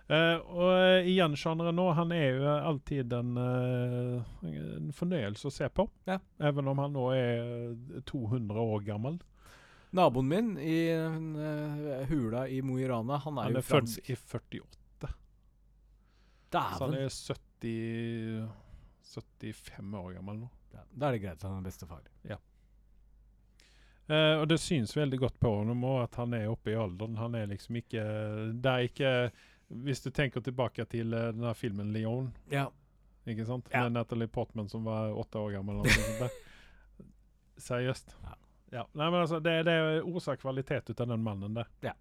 [0.06, 5.50] Eh, og eh, igjen, sjangeren nå, han er jo alltid en, eh, en fornøyelse å
[5.50, 5.88] se på.
[6.06, 6.20] Ja.
[6.46, 7.72] Even om han nå er
[8.06, 9.16] 200 år gammel.
[9.92, 13.70] Naboen min i eh, hula i Mo i Rana, han er Han jo er født
[13.70, 14.10] fransk.
[14.10, 15.12] i 48.
[16.52, 18.48] Så han er 70
[19.06, 20.48] 75 år gammel nå.
[20.74, 22.02] Ja, da er det greit at han er bestefar.
[24.06, 27.16] Eh, og det syns veldig godt på ham også at han er oppe i alderen.
[27.18, 28.02] Han er liksom ikke
[28.54, 29.12] Det er ikke
[29.82, 32.68] Hvis du tenker tilbake til uh, denne filmen 'Leon', Ja.
[33.26, 33.68] ikke sant?
[33.72, 33.82] Ja.
[33.82, 35.82] Med Natalie Portman som var åtte år gammel.
[37.58, 38.14] Seriøst.
[38.22, 38.34] Ja.
[38.74, 38.86] Ja.
[38.92, 41.68] Nei, men altså, det, det oser kvalitet ut av den mannen der.
[41.84, 41.94] Ja.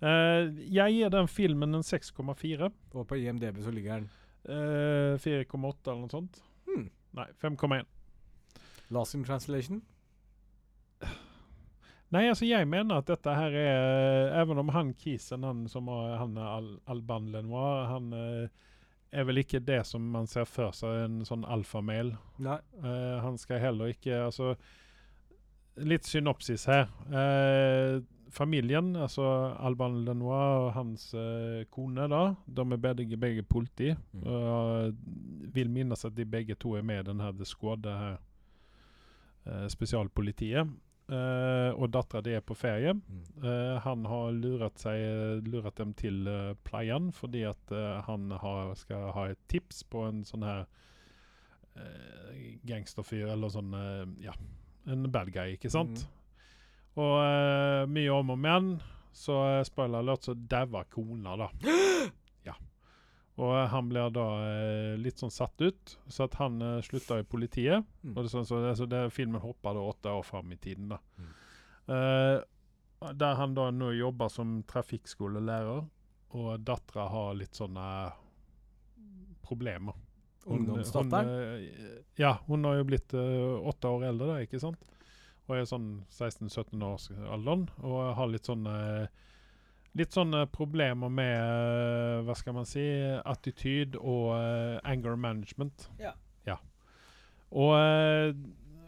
[0.00, 2.70] Eh, jeg gir den filmen en 6,4.
[2.94, 4.10] Og på IMDb så ligger den
[4.40, 6.38] Eh, 4,8 eller noe sånt.
[6.64, 6.86] hmm.
[7.12, 7.84] Nei, 5,1.
[8.88, 9.82] Last in translation.
[12.10, 16.16] Nei, altså jeg mener at dette her er Even om han kisen, han som har,
[16.18, 18.48] han er Al Alban Lenoir, han eh,
[19.12, 22.14] er vel ikke det som man ser for seg, en sånn alfamel.
[22.42, 22.58] Nei.
[22.82, 24.54] Eh, han skal heller ikke Altså,
[25.86, 26.88] litt synopsis her.
[27.10, 28.00] Eh,
[28.30, 29.24] familien, altså
[29.58, 33.90] Alban Lenoir og hans eh, kone, da, de er begge, begge politi.
[34.12, 34.26] Mm.
[34.26, 38.20] Og vil minnes at de begge to er med i denne The Squad, det her
[39.46, 40.70] eh, spesialpolitiet.
[41.10, 42.94] Eh, og dattera di er på ferie.
[42.94, 43.22] Mm.
[43.42, 48.76] Eh, han har luret, seg, luret dem til uh, playaen fordi at eh, han har,
[48.78, 50.68] skal ha et tips på en sånn her
[52.66, 54.34] gangsterfyr, eller sånn eh, Ja,
[54.86, 56.06] en bad guy, ikke sant?
[56.98, 58.70] Og uh, mye om og men,
[59.16, 61.50] så uh, spoiler alert, så dauer kona, da.
[62.48, 62.56] ja.
[63.40, 67.22] Og uh, han blir da eh, litt sånn satt ut, så at han uh, slutter
[67.22, 67.86] i politiet.
[68.02, 68.14] Mm.
[68.16, 70.90] Og det, sånn, så, altså det, filmen hopper da åtte år fram i tiden.
[70.94, 71.00] da.
[71.20, 71.30] Mm.
[71.90, 75.86] Eh, der han da nå jobber som trafikkskolelærer,
[76.36, 77.86] og dattera har litt sånne
[79.42, 79.96] problemer.
[80.46, 81.28] Hun- Ungdomsdatteren?
[81.28, 84.78] hun, eh, ja, hun har jo blitt eh, åtte år eldre, da, ikke sant?
[85.48, 89.06] Og er sånn 16-17 års alderen, og har litt sånn eh,
[89.98, 92.84] Litt sånne problemer med eh, hva skal man si,
[93.26, 95.88] attityd og uh, anger management.
[95.98, 96.12] Ja.
[96.46, 96.60] ja.
[97.50, 98.30] Og, eh,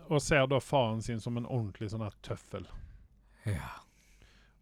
[0.07, 2.68] og ser da faren sin som en ordentlig sånn her tøffel.
[3.50, 3.72] Ja.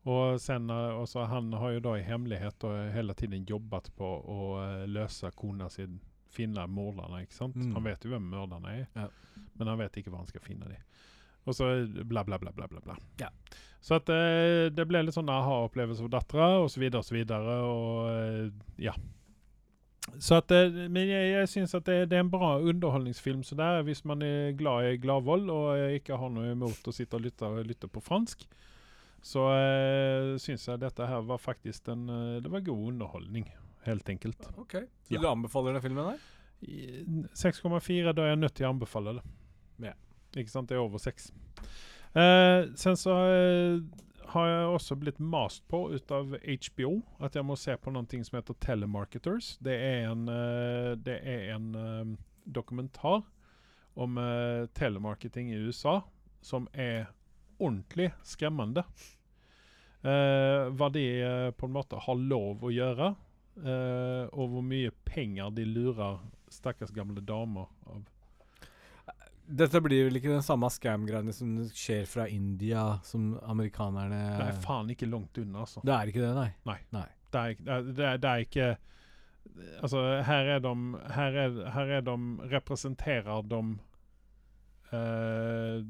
[0.08, 4.08] Og sen, eh, og han har jo da i hemmelighet og hele tiden jobbet på
[4.08, 6.00] å eh, løse kona sin,
[6.34, 7.56] finne morderne, ikke sant?
[7.58, 7.74] Mm.
[7.76, 9.08] Han vet jo hvem morderne er, Ja.
[9.58, 10.82] men han vet ikke hvor han skal finne dem.
[11.48, 11.70] Og så
[12.04, 12.80] bla, bla, bla, bla, bla.
[12.84, 12.96] bla.
[13.20, 13.30] Ja.
[13.80, 16.82] Så at eh, det ble litt sånn aha-opplevelse for dattera, så
[17.14, 18.50] videre og eh,
[18.84, 18.92] ja.
[20.20, 23.56] Så at, eh, men jeg, jeg syns at det, det er en bra underholdningsfilm så
[23.56, 27.16] der, hvis man er glad i Gladvold og eh, ikke har noe imot å sitte
[27.16, 28.44] og lytte, lytte på fransk.
[29.24, 32.06] Så eh, syns jeg dette her var faktisk en
[32.40, 33.48] Det var god underholdning,
[33.86, 34.48] helt enkelt.
[34.58, 34.72] OK.
[35.06, 35.20] Så Ja.
[35.20, 36.18] du anbefaler den filmen her?
[37.34, 39.24] 6,4, da er jeg nødt til å anbefale det.
[39.86, 39.92] Ja.
[40.36, 40.68] Ikke sant?
[40.68, 41.30] Det er over 6.
[42.14, 43.80] Eh, sen så eh,
[44.34, 48.06] har jeg også blitt mast på ut av HBO at jeg må se på noe
[48.24, 49.56] som heter Telemarketers.
[49.62, 52.16] Det er en, eh, det er en eh,
[52.46, 53.22] dokumentar
[53.96, 56.00] om eh, telemarketing i USA
[56.42, 57.08] som er
[57.60, 58.84] ordentlig skremmende.
[60.02, 61.02] Hva de
[61.60, 63.10] på en måte har lov å gjøre,
[63.58, 66.20] eh, og hvor mye penger de lurer
[66.50, 68.02] stakkars gamle damer av.
[69.50, 74.60] Dette blir vel ikke den samme scam-greiene som skjer fra India, som amerikanerne Det er
[74.62, 75.82] faen ikke langt unna, altså.
[75.82, 76.50] Det er ikke det, nei.
[77.34, 78.68] Er, ikke- det er, det er, det er ikke
[79.82, 80.74] Altså, her er de
[81.16, 82.14] Her er, her er de
[82.52, 83.60] Representerer de
[84.92, 85.82] uh,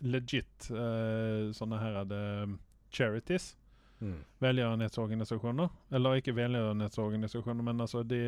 [0.00, 2.24] legit uh, sånne her er det
[2.92, 3.54] charities.
[4.00, 4.16] Mm.
[4.40, 5.68] Velgjørenhetsorganisasjoner.
[5.92, 8.20] Eller ikke velgjørenhetsorganisasjoner, men altså de,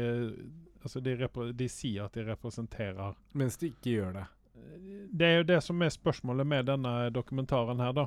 [0.83, 1.17] altså de,
[1.57, 4.27] de sier at de representerer Mens de ikke gjør det.
[5.13, 8.07] Det er jo det som er spørsmålet med denne dokumentaren her, da.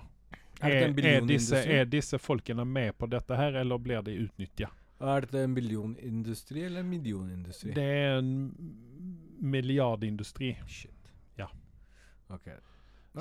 [0.61, 4.69] Er Er, disse, er disse folkene med på dette her, eller blir de utnytta?
[5.01, 7.73] Er dette en millionindustri eller en millionindustri?
[7.75, 8.53] Det er en
[9.41, 11.11] milliardindustri, Shit.
[11.37, 11.49] Ja.
[12.29, 12.47] Ok.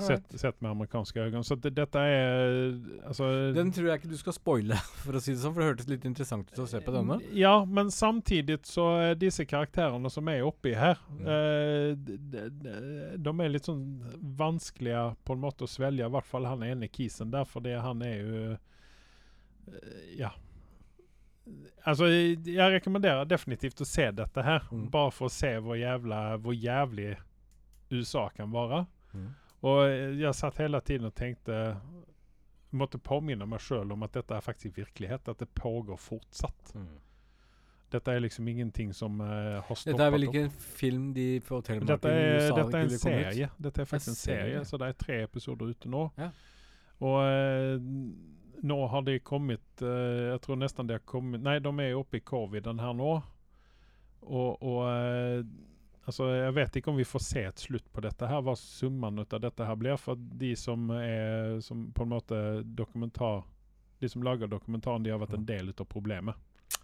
[0.02, 1.42] Sett, sett med amerikanske øyne.
[1.44, 2.74] Så det, dette er
[3.06, 4.74] Altså Den tror jeg ikke du skal spoile,
[5.04, 7.20] for å si det sånn, for det hørtes litt interessant ut å se på denne.
[7.32, 11.26] Ja, men samtidig så er disse karakterene som er oppi her, Mm.
[11.26, 12.16] eh, de,
[12.50, 12.72] de,
[13.22, 13.84] de er litt sånn
[14.36, 16.04] vanskelige på en måte å svelge.
[16.06, 20.32] I hvert fall han ene kisen der, fordi han er jo eh, Ja.
[21.84, 24.86] Altså, jeg rekommenderer definitivt å se dette her, Mm.
[24.90, 27.16] bare for å se hvor, jævla, hvor jævlig
[27.92, 28.86] USA kan være.
[29.14, 29.26] Mm.
[29.64, 31.60] Og jeg satt hele tiden og tenkte
[32.74, 35.28] Måtte påminne meg sjøl om at dette er faktisk virkelighet.
[35.30, 36.72] At det pågår fortsatt.
[36.74, 36.96] Mm.
[37.94, 39.28] Dette er liksom ingenting som uh,
[39.62, 40.34] har stoppet Dette er vel opp.
[40.34, 43.48] ikke en film de forteller Dette er, USA dette er en serie.
[43.66, 44.64] Dette er faktisk en serie, serie.
[44.66, 46.08] så det er tre episoder ute nå.
[46.18, 46.32] Ja.
[47.04, 47.76] Og uh,
[48.64, 52.18] nå har de kommet uh, Jeg tror nesten de har kommet Nei, de er oppe
[52.18, 53.12] i coviden her nå.
[54.24, 54.82] Og, og
[56.04, 59.22] altså, jeg vet ikke om vi får se et slutt på dette her, hva summen
[59.24, 59.98] av dette her blir.
[60.00, 63.44] For de som er som på en måte dokumentar
[64.02, 66.34] De som lager dokumentaren, de har vært en del av problemet.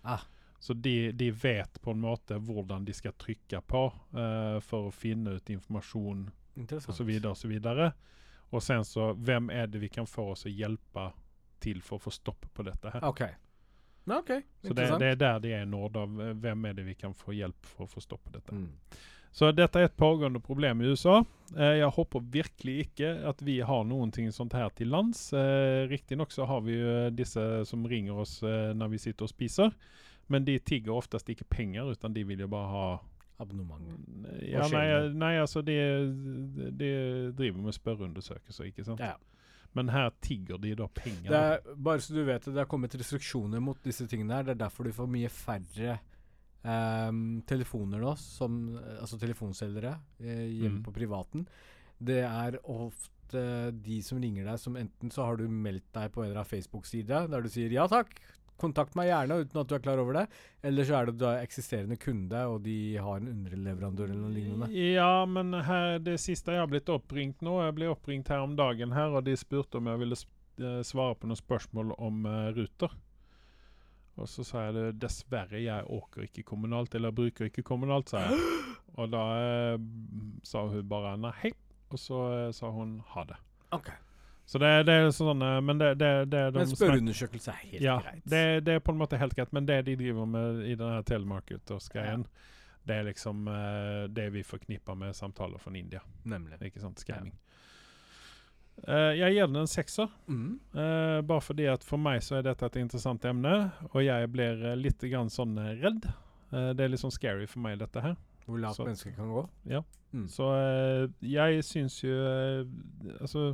[0.03, 0.23] Ah.
[0.61, 3.81] Så de, de vet på en måte hvordan de skal trykke på
[4.15, 6.23] uh, for å finne ut informasjon
[6.77, 7.11] osv.
[7.51, 7.91] videre
[8.51, 8.63] og.
[8.63, 11.11] Sen så, hvem er det vi kan få oss å hjelpe
[11.61, 13.05] til for å få stopp på dette her?
[13.09, 13.25] OK.
[14.05, 14.31] Ja, ok,
[14.63, 16.07] Så det, det er der de er nå, da.
[16.09, 18.57] Hvem er det vi kan få hjelp for å få stopp på dette?
[18.57, 18.71] Mm.
[19.33, 21.21] Så dette er et pågående problem i USA.
[21.55, 25.29] Eh, jeg håper virkelig ikke at vi har noen ting sånt her til lands.
[25.37, 29.31] Eh, Riktignok så har vi jo disse som ringer oss eh, når vi sitter og
[29.31, 29.77] spiser.
[30.31, 32.91] Men de tigger oftest ikke penger, utan de vil jo bare ha
[33.41, 33.87] Abonnement.
[34.45, 34.85] Ja, nei,
[35.17, 35.75] nei, altså de,
[36.77, 36.91] de
[37.33, 39.01] driver med spørreundersøkelser, ikke sant?
[39.01, 39.15] Ja.
[39.79, 41.29] Men her tigger de da penger.
[41.31, 44.43] Det er, bare så du vet det, det har kommet restriksjoner mot disse tingene her.
[44.49, 45.99] Det er derfor du får mye færre
[46.65, 48.57] um, telefoner nå, som,
[48.99, 50.85] altså telefonselgere eh, hjemme Mm.
[50.87, 51.47] på privaten.
[52.01, 56.23] Det er ofte de som ringer deg, som enten så har du meldt deg på
[56.25, 58.17] en eller annen Facebook-side der du sier ja takk,
[58.61, 60.25] kontakt meg gjerne uten at du er klar over det.
[60.67, 64.35] Eller så er det du er eksisterende kunde, og de har en underleverandør eller noe
[64.35, 64.71] lignende.
[64.77, 68.57] Ja, men her, det siste jeg har blitt oppringt nå Jeg ble oppringt her om
[68.59, 72.51] dagen her, og de spurte om jeg ville eh, svare på noen spørsmål om uh,
[72.57, 72.99] Ruter.
[74.21, 78.27] Og så sa jeg det, dessverre, jeg åker ikke kommunalt, eller bruker ikke kommunalt, sa
[78.27, 78.45] jeg.
[79.01, 79.83] Og da uh,
[80.45, 81.53] sa hun bare nei,
[81.95, 83.37] og så uh, sa hun ha det.
[83.77, 83.93] Ok.
[84.51, 87.85] Så det, det er sånn eh, Men det, det, det de Men spørreundersøkelse er helt
[87.85, 88.25] ja, greit.
[88.33, 91.05] det, det er på en måte helt greit, men det de driver med i denne
[91.07, 92.25] telemarketers-greien,
[92.89, 96.01] det er liksom uh, det vi forknipper med samtaler fra India.
[96.25, 96.59] Nemlig.
[96.67, 96.99] Ikke sant?
[96.99, 97.37] Scamming.
[98.89, 100.59] Uh, jeg gir den en sekser, Mm.
[100.75, 103.55] uh, bare fordi at for meg så er dette et interessant emne,
[103.93, 106.07] og jeg blir eh, litt grann sånn eh, redd.
[106.51, 108.17] Eh, det er litt sånn scary for meg, dette her.
[108.47, 109.43] Hvor lavt mennesker kan gå.
[109.69, 109.83] Ja.
[110.17, 110.25] Mm.
[110.33, 112.65] Så eh, jeg syns jo eh,
[113.21, 113.53] Altså,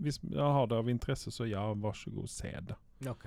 [0.00, 2.78] hvis jeg har det av interesse, så ja, vær så god, se det.
[3.10, 3.26] Ok.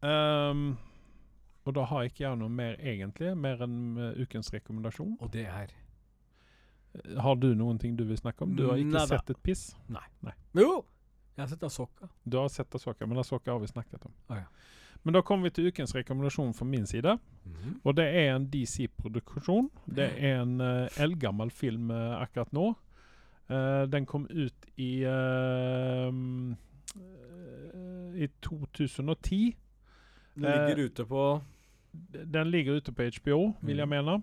[0.00, 0.78] Um,
[1.68, 5.16] og da har ikke jeg noe mer egentlig, mer enn uh, ukens rekommendasjon.
[5.20, 5.74] Og det er
[6.92, 8.56] Eh, Har du noen ting du vil snakke om?
[8.56, 9.70] Du har ikke Nei, sett et piss.
[9.88, 10.34] Nei.
[10.58, 10.82] Jo!
[11.36, 12.10] Jeg har sett Asoka.
[12.24, 14.12] Du har sett Asoka, men Asoka har vi snakket om.
[14.28, 14.48] Ah, ja.
[15.02, 17.14] Men da kommer vi til ukens rekommendasjon fra min side.
[17.88, 19.70] Og det er en DC-produksjon.
[19.86, 22.74] Det er en uh, eldgammel film uh, akkurat nå.
[23.50, 26.12] Eh, den kom ut i eh,
[28.22, 29.56] I 2010.
[30.34, 31.40] Den ligger ute på
[32.32, 33.90] Den ligger ute på HBO, vil jeg Mm.
[34.04, 34.22] mene.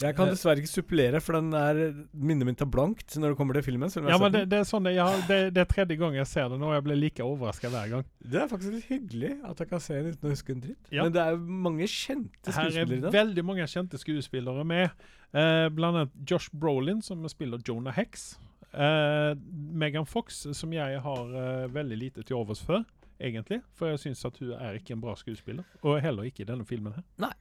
[0.00, 0.32] Jeg kan Eh.
[0.34, 1.80] dessverre ikke supplere, for den er
[2.14, 3.90] minnet mitt er blankt når det kommer til filmen.
[4.08, 6.48] Ja, men det, det er sånn det, ja, det, det er tredje gang jeg ser
[6.48, 8.04] den, og jeg blir like overraska hver gang.
[8.24, 10.90] det er faktisk litt hyggelig at jeg kan se den uten å huske en dritt.
[10.90, 11.04] Ja.
[11.04, 13.00] Men det er mange kjente skuespillere.
[13.00, 14.90] Her er veldig mange kjente skuespillere med.
[15.32, 18.38] Eh, blant annet Josh Brolin, som spiller Jonah Hex.
[18.72, 19.34] Eh,
[19.74, 22.84] Megan Fox, som jeg har eh, veldig lite til overs for,
[23.20, 23.60] egentlig.
[23.74, 25.64] For jeg syns at hun er ikke en bra skuespiller.
[25.82, 27.04] Og heller ikke i denne filmen her.
[27.18, 27.32] Nei.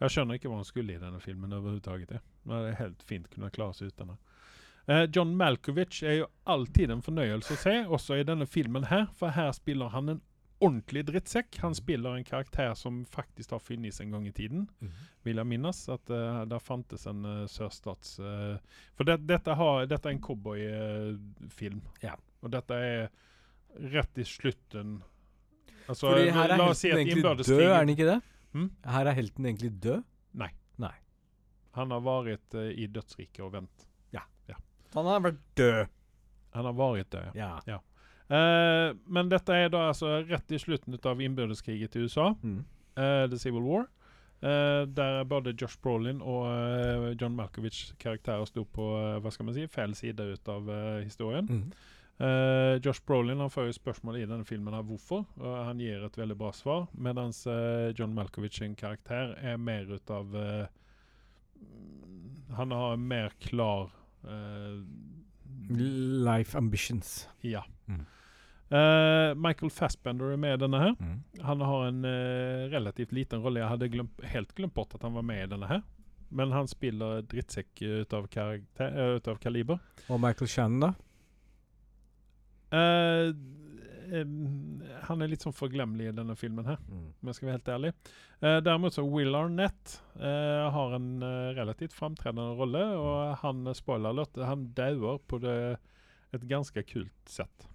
[0.00, 2.08] Jeg skjønner ikke hva han skulle i denne filmen overhodet.
[2.08, 2.20] Det
[2.56, 4.18] er helt fint kunne klare seg uten det.
[4.88, 9.06] Eh, John Malkovich er jo alltid en fornøyelse å se, også i denne filmen her.
[9.18, 10.22] For her spiller han en
[10.60, 11.56] ordentlig drittsekk.
[11.62, 14.90] Han spiller en karakter som faktisk har funnes en gang i tiden Mhm.
[15.24, 18.18] vil jeg minnes at uh, der fantes en uh, sørstats...
[18.20, 18.56] Uh,
[18.96, 21.80] for det, dette, har, dette er en cowboyfilm.
[22.02, 22.14] Ja.
[22.42, 23.08] Og dette er
[23.92, 25.02] rett i slutten
[25.88, 28.20] Altså, Fordi her er la oss si egentlig død, er han ikke det?
[28.54, 28.70] Hm?
[28.86, 30.02] Her er helten egentlig død?
[30.40, 30.50] Nei.
[30.82, 30.94] Nei.
[31.78, 33.86] Han har vært uh, i dødsriket og vent.
[34.94, 35.86] Han har vært død.
[36.56, 37.52] Han har vært død, ja.
[37.70, 37.76] Ja.
[38.30, 42.32] Uh, men dette er da altså rett i slutten av innbyrdeskrigen til USA.
[42.42, 42.64] Mm.
[42.98, 43.86] uh, The Civil War.
[44.42, 49.46] eh, der både Josh Brolin og eh, John Malkovich karakterer sto på eh, hva skal
[49.46, 51.44] man si, feil side ut av eh, historien.
[51.44, 51.72] Mm.
[52.20, 56.02] Eh, Josh Brolin han får jo spørsmål i denne filmen her hvorfor, Uh, han gir
[56.04, 56.86] et veldig bra svar.
[56.92, 60.66] Mens uh, John Malkovich sin karakter er mer ut av eh,
[62.56, 63.92] Han har en mer klar
[65.70, 67.28] Life ambitions.
[67.40, 67.62] Ja.
[67.88, 68.04] Mm.
[68.70, 70.92] Uh, Michael Fassbender er med i denne her.
[71.00, 71.22] Mm.
[71.46, 73.62] Han har en uh, relativt liten rolle.
[73.62, 75.80] Jeg hadde glemt, helt glemt bort at han var med i denne her.
[76.28, 79.80] Men han spiller drittsekk ut av, karakter, ut av kaliber.
[80.08, 81.09] Og Michael Shannon, da?
[82.72, 83.32] Eh,
[84.20, 87.12] em, han er litt sånn forglemmelig i denne filmen her, Mm.
[87.22, 87.92] om jeg skal være helt ærlig.
[88.42, 93.74] Uh, derimot så Will Arnett uh, har en eh, relativt framtredende rolle, og han, eh,
[93.76, 95.78] spoiler alert, han dauer på det,
[96.32, 97.68] et ganske kult sett.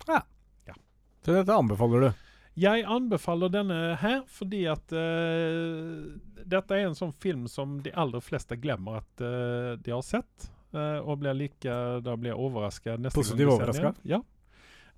[1.26, 2.10] Så dette anbefaler du?
[2.62, 6.06] Jeg anbefaler denne her fordi at eh,
[6.46, 10.52] dette er en sånn film som de aller fleste glemmer at eh, de har sett.
[10.76, 11.76] eh, og blir like,
[12.06, 14.00] da blir overraska neste Positivt gang overrasket?
[14.06, 14.20] Ja.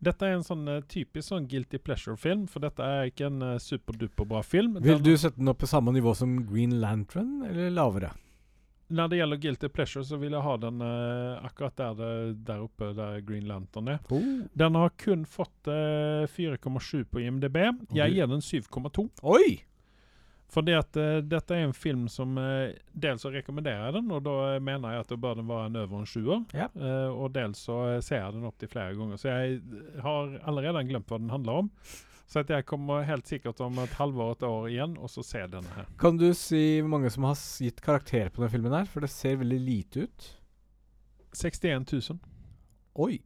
[0.03, 3.55] Dette er en sånn eh, typisk sånn guilty pleasure-film, for dette er ikke en uh,
[3.61, 4.77] superduper bra film.
[4.83, 8.11] Vil du sette den opp på samme nivå som Green Lantern, eller lavere?
[8.93, 12.11] Når det gjelder guilty pleasure, så vil jeg ha den uh, akkurat der, det,
[12.47, 13.97] der oppe der Green Lantern er.
[14.55, 17.57] Den har kun fått eh, 4,7 på IMDb.
[17.97, 19.09] Jeg gir den 7,2.
[19.27, 19.57] Oi!
[20.51, 24.23] Fordi at uh, dette er en film som uh, dels så rekommenderer jeg den, og
[24.23, 26.43] da eh, mener jeg at da bør den være en over en sjuer.
[26.55, 26.69] Ja.
[26.71, 29.19] Uh, og dels så ser jeg den opp til flere ganger.
[29.19, 29.59] Så jeg
[30.05, 31.71] har allerede glemt hva den handler om.
[32.27, 35.71] Så jeg kommer helt sikkert om et halvår, et år igjen, og så ser denne
[35.75, 35.87] her.
[35.99, 38.89] Kan du si hvor mange som har gitt karakter på denne filmen her?
[38.91, 40.27] For det ser veldig lite ut.
[41.37, 42.19] 61 000.
[43.03, 43.19] Oi.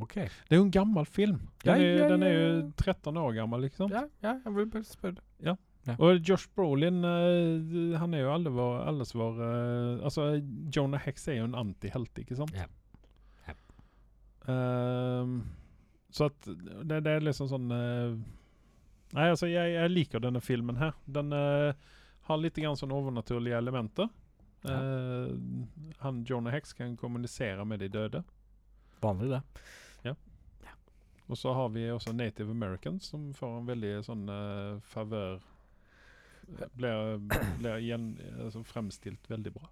[0.00, 0.14] OK.
[0.14, 1.42] Det er jo en gammel film.
[1.64, 2.46] Den, Ja, ja, ja, den er jo
[2.76, 3.92] 13 år gammel, liksom.
[3.92, 5.56] Ja, ja, jeg vil bare spørre.
[5.88, 10.26] Og Josh Brolin, eh, han er jo alle vår, alles vår eh, Altså,
[10.72, 12.52] Jonah Hex er jo en antihelt, ikke sant?
[12.54, 12.66] Ja.
[13.48, 13.56] Ja.
[14.52, 15.40] Ehm,
[16.12, 18.18] så at det, det er liksom sånn eh,
[19.16, 20.92] Nei, altså, jeg, jeg liker denne filmen her.
[21.10, 24.06] Den har litt grann sånn overnaturlige elementer.
[24.62, 24.76] Ja.
[26.04, 28.20] Han Jonah Hex kan kommunisere med de døde.
[29.02, 29.42] Vanlig, det.
[31.30, 35.42] Og så har vi også Native Americans, som får en veldig sånn uh, favør
[36.76, 37.18] Blir,
[37.58, 37.76] blir
[38.44, 39.70] altså, fremstilt veldig bra.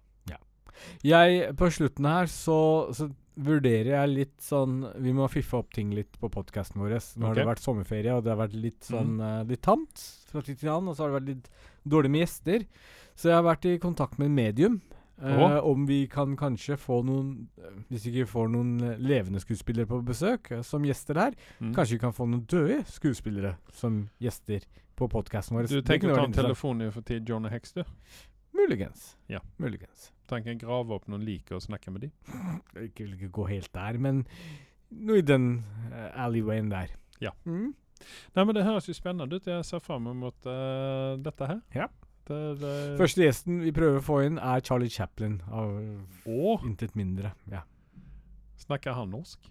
[1.03, 2.59] Jeg, på slutten her, så,
[2.95, 3.09] så
[3.39, 6.97] vurderer jeg litt sånn Vi må fiffe opp ting litt på podkasten vår.
[7.19, 10.43] Nå har det vært sommerferie, og det har vært litt sånn eh, litt tamt fra
[10.45, 10.91] tid til annen.
[10.91, 11.51] Og så har det vært litt
[11.95, 12.65] dårlig med gjester.
[13.19, 14.79] Så jeg har vært i kontakt med en medium.
[15.19, 19.89] Uh, om vi kan kanskje få noen eh, Hvis vi ikke får noen levende skuespillere
[19.89, 21.73] på besøk som gjester her, Mm.
[21.75, 24.63] kanskje vi kan få noen døde skuespillere som gjester
[24.99, 25.69] på podkasten vår.
[25.71, 27.83] Du tenker å ta en telefon for til Jonah Hex, du?
[28.55, 29.13] Muligens.
[29.31, 29.41] Ja.
[29.57, 30.09] Muligens.
[30.29, 32.15] Tenker grave opp noen lik og snakke med dem?
[32.75, 34.25] Jeg vil ikke gå helt der, men
[34.89, 35.51] noe i den
[35.93, 36.93] uh, alleywayen der.
[37.23, 37.33] Ja.
[37.45, 37.71] Mm.
[38.35, 39.47] Nei, men Det høres jo spennende ut.
[39.47, 41.63] Jeg ser fram mot uh, dette her.
[41.75, 41.89] Ja.
[42.29, 45.39] Det, det, Første gjesten vi prøver å få inn, er Charlie Chaplin.
[45.49, 45.73] Av
[46.29, 47.33] Å, intet mindre.
[47.51, 47.63] Ja.
[48.59, 49.49] snakker han norsk?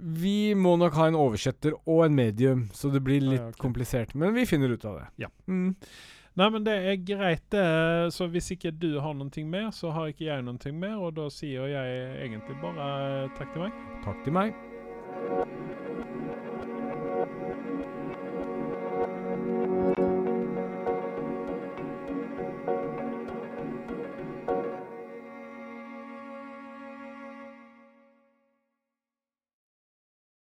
[0.00, 3.60] Vi må nok ha en oversetter og en medium, så det blir litt ja, okay.
[3.60, 4.14] komplisert.
[4.14, 5.06] Men vi finner ut av det.
[5.26, 5.30] Ja.
[5.50, 5.74] Mm.
[6.40, 7.64] Nei, men det er greit, det.
[8.14, 10.96] Så hvis ikke du har noe mer, så har ikke jeg noe mer.
[11.02, 13.84] Og da sier jeg egentlig bare takk til meg.
[14.06, 15.68] Takk til meg.